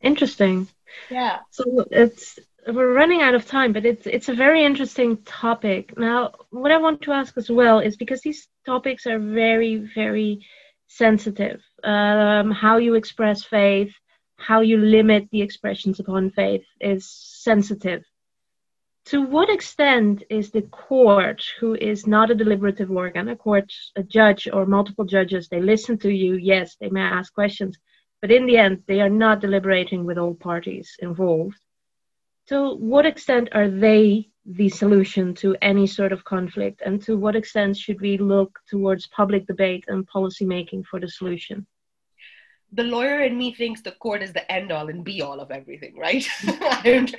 Interesting. 0.00 0.68
Yeah. 1.10 1.38
So 1.50 1.86
it's 1.90 2.38
we're 2.66 2.92
running 2.92 3.22
out 3.22 3.34
of 3.34 3.46
time, 3.46 3.72
but 3.72 3.86
it's 3.86 4.06
it's 4.06 4.28
a 4.28 4.34
very 4.34 4.64
interesting 4.64 5.18
topic. 5.24 5.96
Now, 5.96 6.32
what 6.50 6.70
I 6.70 6.78
want 6.78 7.02
to 7.02 7.12
ask 7.12 7.36
as 7.36 7.50
well 7.50 7.80
is 7.80 7.96
because 7.96 8.20
these 8.20 8.46
topics 8.66 9.06
are 9.06 9.18
very 9.18 9.76
very 9.94 10.46
sensitive. 10.88 11.60
Um, 11.82 12.50
how 12.50 12.76
you 12.76 12.94
express 12.94 13.44
faith, 13.44 13.92
how 14.38 14.60
you 14.60 14.78
limit 14.78 15.28
the 15.30 15.42
expressions 15.42 16.00
upon 16.00 16.30
faith 16.30 16.64
is 16.80 17.04
sensitive. 17.04 18.04
To 19.06 19.22
what 19.22 19.50
extent 19.50 20.22
is 20.30 20.50
the 20.50 20.62
court, 20.62 21.42
who 21.60 21.74
is 21.74 22.06
not 22.06 22.30
a 22.30 22.34
deliberative 22.34 22.90
organ, 22.90 23.28
a 23.28 23.36
court, 23.36 23.72
a 23.96 24.02
judge 24.02 24.48
or 24.52 24.66
multiple 24.66 25.04
judges, 25.04 25.48
they 25.48 25.60
listen 25.60 25.98
to 25.98 26.10
you, 26.10 26.34
yes, 26.34 26.76
they 26.80 26.88
may 26.88 27.00
ask 27.00 27.32
questions, 27.32 27.78
but 28.20 28.30
in 28.30 28.46
the 28.46 28.58
end, 28.58 28.82
they 28.86 29.00
are 29.00 29.10
not 29.10 29.40
deliberating 29.40 30.04
with 30.04 30.18
all 30.18 30.34
parties 30.34 30.96
involved. 31.00 31.58
To 32.48 32.76
what 32.76 33.06
extent 33.06 33.48
are 33.52 33.68
they 33.68 34.28
the 34.44 34.68
solution 34.68 35.34
to 35.34 35.56
any 35.60 35.86
sort 35.86 36.12
of 36.12 36.24
conflict, 36.24 36.82
and 36.84 37.02
to 37.02 37.16
what 37.16 37.36
extent 37.36 37.76
should 37.76 38.00
we 38.00 38.18
look 38.18 38.58
towards 38.68 39.06
public 39.08 39.46
debate 39.46 39.84
and 39.88 40.06
policy 40.06 40.46
making 40.46 40.84
for 40.84 41.00
the 41.00 41.08
solution? 41.08 41.66
The 42.72 42.84
lawyer 42.84 43.20
in 43.20 43.36
me 43.36 43.54
thinks 43.54 43.80
the 43.80 43.92
court 43.92 44.22
is 44.22 44.32
the 44.32 44.50
end 44.52 44.70
all 44.70 44.88
and 44.88 45.04
be 45.04 45.22
all 45.22 45.40
of 45.40 45.50
everything, 45.50 45.96
right? 45.96 46.26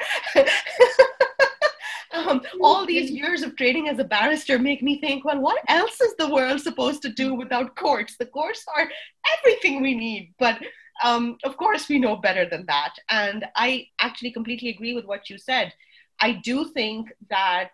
um, 2.13 2.41
all 2.62 2.85
these 2.85 3.09
years 3.09 3.41
of 3.41 3.55
training 3.55 3.88
as 3.88 3.99
a 3.99 4.03
barrister 4.03 4.59
make 4.59 4.83
me 4.83 4.99
think, 4.99 5.25
well, 5.25 5.39
what 5.39 5.59
else 5.67 5.99
is 6.01 6.15
the 6.17 6.29
world 6.29 6.62
supposed 6.62 7.01
to 7.01 7.09
do 7.09 7.33
without 7.33 7.75
courts? 7.75 8.15
The 8.17 8.27
courts 8.27 8.63
are 8.75 8.89
everything 9.38 9.81
we 9.81 9.95
need. 9.95 10.33
But 10.38 10.59
um, 11.03 11.38
of 11.43 11.57
course, 11.57 11.89
we 11.89 11.99
know 11.99 12.15
better 12.15 12.47
than 12.47 12.65
that. 12.67 12.93
And 13.09 13.45
I 13.55 13.88
actually 13.99 14.31
completely 14.31 14.69
agree 14.69 14.93
with 14.93 15.05
what 15.05 15.29
you 15.29 15.38
said. 15.38 15.73
I 16.19 16.33
do 16.43 16.65
think 16.65 17.12
that 17.29 17.71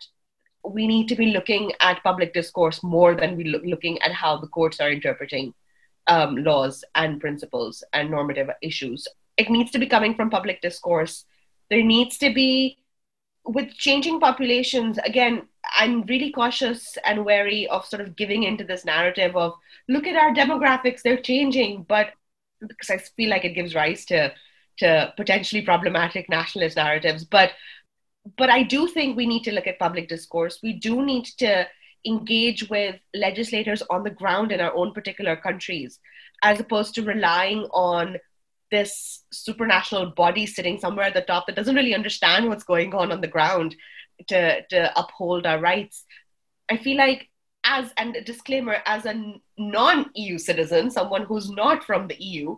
we 0.64 0.88
need 0.88 1.08
to 1.10 1.16
be 1.16 1.28
looking 1.28 1.74
at 1.80 2.04
public 2.04 2.34
discourse 2.34 2.84
more 2.84 3.16
than 3.16 3.36
we 3.36 3.44
look 3.44 3.64
looking 3.66 4.02
at 4.02 4.12
how 4.12 4.38
the 4.38 4.48
courts 4.48 4.80
are 4.80 4.90
interpreting 4.90 5.54
um, 6.08 6.38
laws 6.38 6.84
and 6.96 7.20
principles 7.20 7.84
and 7.94 8.12
normative 8.12 8.50
issues. 8.62 9.08
It 9.38 9.50
needs 9.50 9.72
to 9.72 9.80
be 9.80 9.88
coming 9.88 10.16
from 10.16 10.30
public 10.30 10.62
discourse. 10.62 11.26
There 11.70 11.84
needs 11.84 12.18
to 12.20 12.34
be, 12.34 12.78
with 13.44 13.74
changing 13.74 14.20
populations, 14.20 14.98
again, 15.00 15.48
I'm 15.76 16.04
really 16.04 16.32
cautious 16.32 16.98
and 17.04 17.26
wary 17.26 17.68
of 17.68 17.86
sort 17.86 18.02
of 18.02 18.16
giving 18.16 18.44
into 18.44 18.64
this 18.64 18.86
narrative 18.86 19.36
of 19.36 19.54
look 19.90 20.08
at 20.08 20.16
our 20.16 20.34
demographics, 20.34 21.02
they're 21.02 21.18
changing, 21.22 21.86
but 21.88 22.10
because 22.68 22.90
I 22.90 22.98
feel 22.98 23.30
like 23.30 23.46
it 23.46 23.54
gives 23.56 23.76
rise 23.76 24.06
to 24.06 24.32
to 24.78 25.14
potentially 25.16 25.62
problematic 25.62 26.30
nationalist 26.30 26.76
narratives. 26.78 27.24
But 27.24 27.52
but 28.38 28.50
I 28.50 28.64
do 28.64 28.88
think 28.88 29.16
we 29.16 29.28
need 29.28 29.44
to 29.44 29.54
look 29.54 29.68
at 29.68 29.80
public 29.80 30.10
discourse. 30.10 30.60
We 30.64 30.74
do 30.74 31.06
need 31.06 31.26
to 31.38 31.68
engage 32.06 32.70
with 32.70 32.96
legislators 33.14 33.82
on 33.90 34.04
the 34.04 34.10
ground 34.10 34.52
in 34.52 34.62
our 34.62 34.76
own 34.76 34.94
particular 34.94 35.36
countries, 35.36 36.00
as 36.44 36.60
opposed 36.60 36.96
to 36.96 37.04
relying 37.04 37.64
on 37.72 38.18
this 38.72 39.24
supranational 39.34 40.14
body 40.16 40.46
sitting 40.46 40.80
somewhere 40.80 41.06
at 41.06 41.14
the 41.14 41.22
top 41.22 41.46
that 41.48 41.56
doesn't 41.56 41.76
really 41.76 41.96
understand 41.96 42.48
what's 42.48 42.64
going 42.64 42.94
on 42.94 43.12
on 43.12 43.22
the 43.22 43.28
ground 43.28 43.76
to, 44.28 44.62
to 44.68 45.00
uphold 45.00 45.46
our 45.46 45.60
rights. 45.60 46.06
I 46.70 46.78
feel 46.78 46.98
like 46.98 47.30
as 47.64 47.92
and 47.98 48.16
a 48.16 48.24
disclaimer 48.24 48.78
as 48.86 49.06
a 49.06 49.36
non-EU 49.58 50.38
citizen, 50.38 50.92
someone 50.92 51.24
who's 51.24 51.50
not 51.50 51.84
from 51.84 52.08
the 52.08 52.22
EU, 52.24 52.58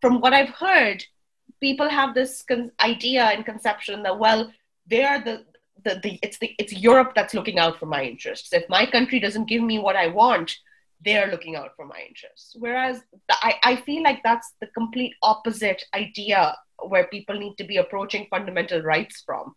from 0.00 0.20
what 0.20 0.32
I've 0.32 0.50
heard, 0.50 1.04
people 1.60 1.88
have 1.88 2.14
this 2.14 2.42
con- 2.42 2.70
idea 2.80 3.24
and 3.24 3.44
conception 3.44 4.02
that 4.04 4.18
well, 4.18 4.52
they 4.86 5.02
are 5.02 5.22
the, 5.22 5.44
the, 5.84 6.00
the 6.02 6.18
it's 6.22 6.38
the 6.38 6.54
it's 6.58 6.72
Europe 6.72 7.12
that's 7.14 7.34
looking 7.34 7.58
out 7.58 7.78
for 7.78 7.86
my 7.86 8.02
interests. 8.04 8.52
If 8.52 8.68
my 8.68 8.86
country 8.86 9.20
doesn't 9.20 9.48
give 9.48 9.62
me 9.62 9.78
what 9.78 9.96
I 9.96 10.08
want, 10.08 10.56
they're 11.04 11.30
looking 11.30 11.56
out 11.56 11.70
for 11.76 11.86
my 11.86 12.00
interests. 12.08 12.56
Whereas 12.58 13.02
I, 13.30 13.54
I 13.62 13.76
feel 13.76 14.02
like 14.02 14.22
that's 14.22 14.52
the 14.60 14.68
complete 14.68 15.14
opposite 15.22 15.82
idea 15.94 16.56
where 16.78 17.06
people 17.08 17.38
need 17.38 17.56
to 17.58 17.64
be 17.64 17.76
approaching 17.76 18.26
fundamental 18.30 18.82
rights 18.82 19.22
from. 19.24 19.54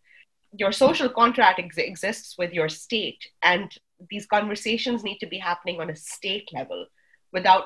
Your 0.53 0.71
social 0.71 1.09
contract 1.09 1.59
ex- 1.59 1.77
exists 1.77 2.35
with 2.37 2.53
your 2.53 2.69
state, 2.69 3.23
and 3.41 3.71
these 4.09 4.25
conversations 4.25 5.03
need 5.03 5.19
to 5.19 5.27
be 5.27 5.37
happening 5.37 5.81
on 5.81 5.89
a 5.89 5.95
state 5.95 6.49
level 6.53 6.85
without 7.33 7.65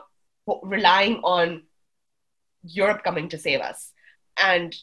relying 0.63 1.17
on 1.23 1.63
Europe 2.63 3.03
coming 3.03 3.29
to 3.29 3.37
save 3.37 3.61
us. 3.61 3.91
And 4.37 4.75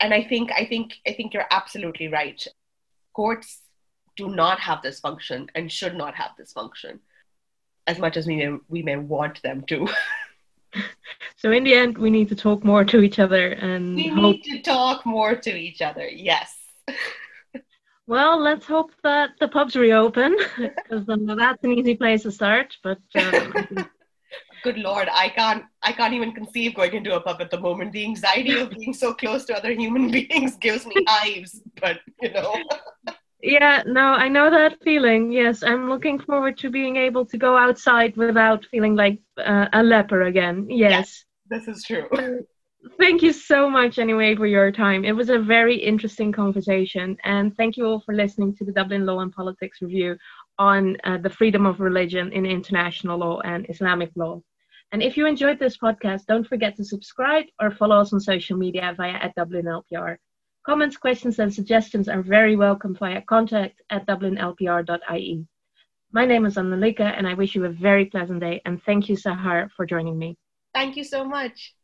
and 0.00 0.12
I 0.12 0.22
think 0.22 0.50
I 0.52 0.64
think 0.64 0.94
I 1.06 1.12
think 1.12 1.34
you're 1.34 1.46
absolutely 1.50 2.08
right. 2.08 2.46
Courts 3.14 3.62
do 4.16 4.28
not 4.28 4.60
have 4.60 4.82
this 4.82 5.00
function 5.00 5.50
and 5.54 5.72
should 5.72 5.96
not 5.96 6.14
have 6.14 6.32
this 6.36 6.52
function 6.52 7.00
as 7.86 7.98
much 7.98 8.16
as 8.16 8.26
we 8.26 8.36
may, 8.36 8.58
we 8.68 8.82
may 8.82 8.96
want 8.96 9.42
them 9.42 9.62
to. 9.68 9.88
so 11.36 11.50
in 11.50 11.64
the 11.64 11.74
end, 11.74 11.98
we 11.98 12.10
need 12.10 12.28
to 12.28 12.36
talk 12.36 12.64
more 12.64 12.84
to 12.84 13.00
each 13.00 13.18
other 13.18 13.52
and 13.52 13.94
we 13.94 14.08
hope... 14.08 14.36
need 14.36 14.42
to 14.42 14.62
talk 14.62 15.04
more 15.04 15.34
to 15.34 15.54
each 15.54 15.82
other. 15.82 16.08
Yes. 16.08 16.54
Well, 18.06 18.38
let's 18.38 18.66
hope 18.66 18.90
that 19.02 19.30
the 19.40 19.48
pubs 19.48 19.76
reopen 19.76 20.36
because 20.58 21.06
that's 21.06 21.64
an 21.64 21.72
easy 21.72 21.94
place 21.94 22.24
to 22.24 22.30
start. 22.30 22.76
But 22.82 22.98
um, 23.14 23.88
good 24.64 24.78
lord, 24.78 25.08
I 25.12 25.28
can't, 25.28 25.62
I 25.82 25.92
can't 25.92 26.14
even 26.14 26.32
conceive 26.32 26.74
going 26.74 26.94
into 26.94 27.14
a 27.14 27.20
pub 27.20 27.40
at 27.40 27.50
the 27.50 27.60
moment. 27.60 27.92
The 27.92 28.04
anxiety 28.04 28.58
of 28.58 28.70
being 28.70 28.94
so 28.94 29.14
close 29.14 29.44
to 29.44 29.56
other 29.56 29.72
human 29.72 30.10
beings 30.16 30.56
gives 30.56 30.84
me 30.86 30.96
hives. 31.06 31.62
But 31.80 32.00
you 32.20 32.32
know. 32.32 32.56
Yeah, 33.42 33.82
no, 33.86 34.00
I 34.00 34.28
know 34.28 34.50
that 34.50 34.82
feeling. 34.82 35.30
Yes, 35.30 35.62
I'm 35.62 35.90
looking 35.90 36.18
forward 36.18 36.56
to 36.58 36.70
being 36.70 36.96
able 36.96 37.26
to 37.26 37.36
go 37.36 37.58
outside 37.58 38.16
without 38.16 38.64
feeling 38.70 38.96
like 38.96 39.20
uh, 39.36 39.68
a 39.74 39.82
leper 39.82 40.22
again. 40.22 40.66
Yes. 40.70 40.90
yes 40.90 41.24
this 41.50 41.68
is 41.68 41.84
true. 41.84 42.08
thank 42.98 43.22
you 43.22 43.32
so 43.32 43.68
much 43.68 43.98
anyway 43.98 44.34
for 44.34 44.46
your 44.46 44.72
time. 44.72 45.04
It 45.04 45.12
was 45.12 45.28
a 45.28 45.38
very 45.38 45.76
interesting 45.76 46.32
conversation. 46.32 47.16
And 47.24 47.54
thank 47.56 47.76
you 47.76 47.86
all 47.86 48.00
for 48.00 48.14
listening 48.14 48.56
to 48.56 48.64
the 48.64 48.72
Dublin 48.72 49.04
Law 49.04 49.20
and 49.20 49.32
Politics 49.32 49.82
review 49.82 50.16
on 50.58 50.96
uh, 51.04 51.18
the 51.18 51.30
freedom 51.30 51.66
of 51.66 51.80
religion 51.80 52.32
in 52.32 52.46
international 52.46 53.18
law 53.18 53.40
and 53.40 53.66
Islamic 53.68 54.10
law. 54.14 54.40
And 54.94 55.02
if 55.02 55.16
you 55.16 55.26
enjoyed 55.26 55.58
this 55.58 55.76
podcast, 55.76 56.26
don't 56.26 56.46
forget 56.46 56.76
to 56.76 56.84
subscribe 56.84 57.46
or 57.60 57.72
follow 57.72 57.98
us 57.98 58.12
on 58.12 58.20
social 58.20 58.56
media 58.56 58.94
via 58.96 59.14
at 59.14 59.34
Dublin 59.34 59.64
LPR. 59.64 60.18
Comments, 60.64 60.96
questions, 60.96 61.40
and 61.40 61.52
suggestions 61.52 62.08
are 62.08 62.22
very 62.22 62.54
welcome 62.54 62.94
via 62.94 63.20
contact 63.22 63.82
at 63.90 64.06
dublinlpr.ie. 64.06 65.46
My 66.12 66.24
name 66.24 66.46
is 66.46 66.54
Annelieke, 66.54 67.00
and 67.00 67.26
I 67.26 67.34
wish 67.34 67.56
you 67.56 67.64
a 67.64 67.70
very 67.70 68.04
pleasant 68.04 68.38
day. 68.38 68.62
And 68.66 68.80
thank 68.84 69.08
you, 69.08 69.16
Sahar, 69.16 69.68
for 69.76 69.84
joining 69.84 70.16
me. 70.16 70.36
Thank 70.72 70.96
you 70.96 71.02
so 71.02 71.24
much. 71.24 71.74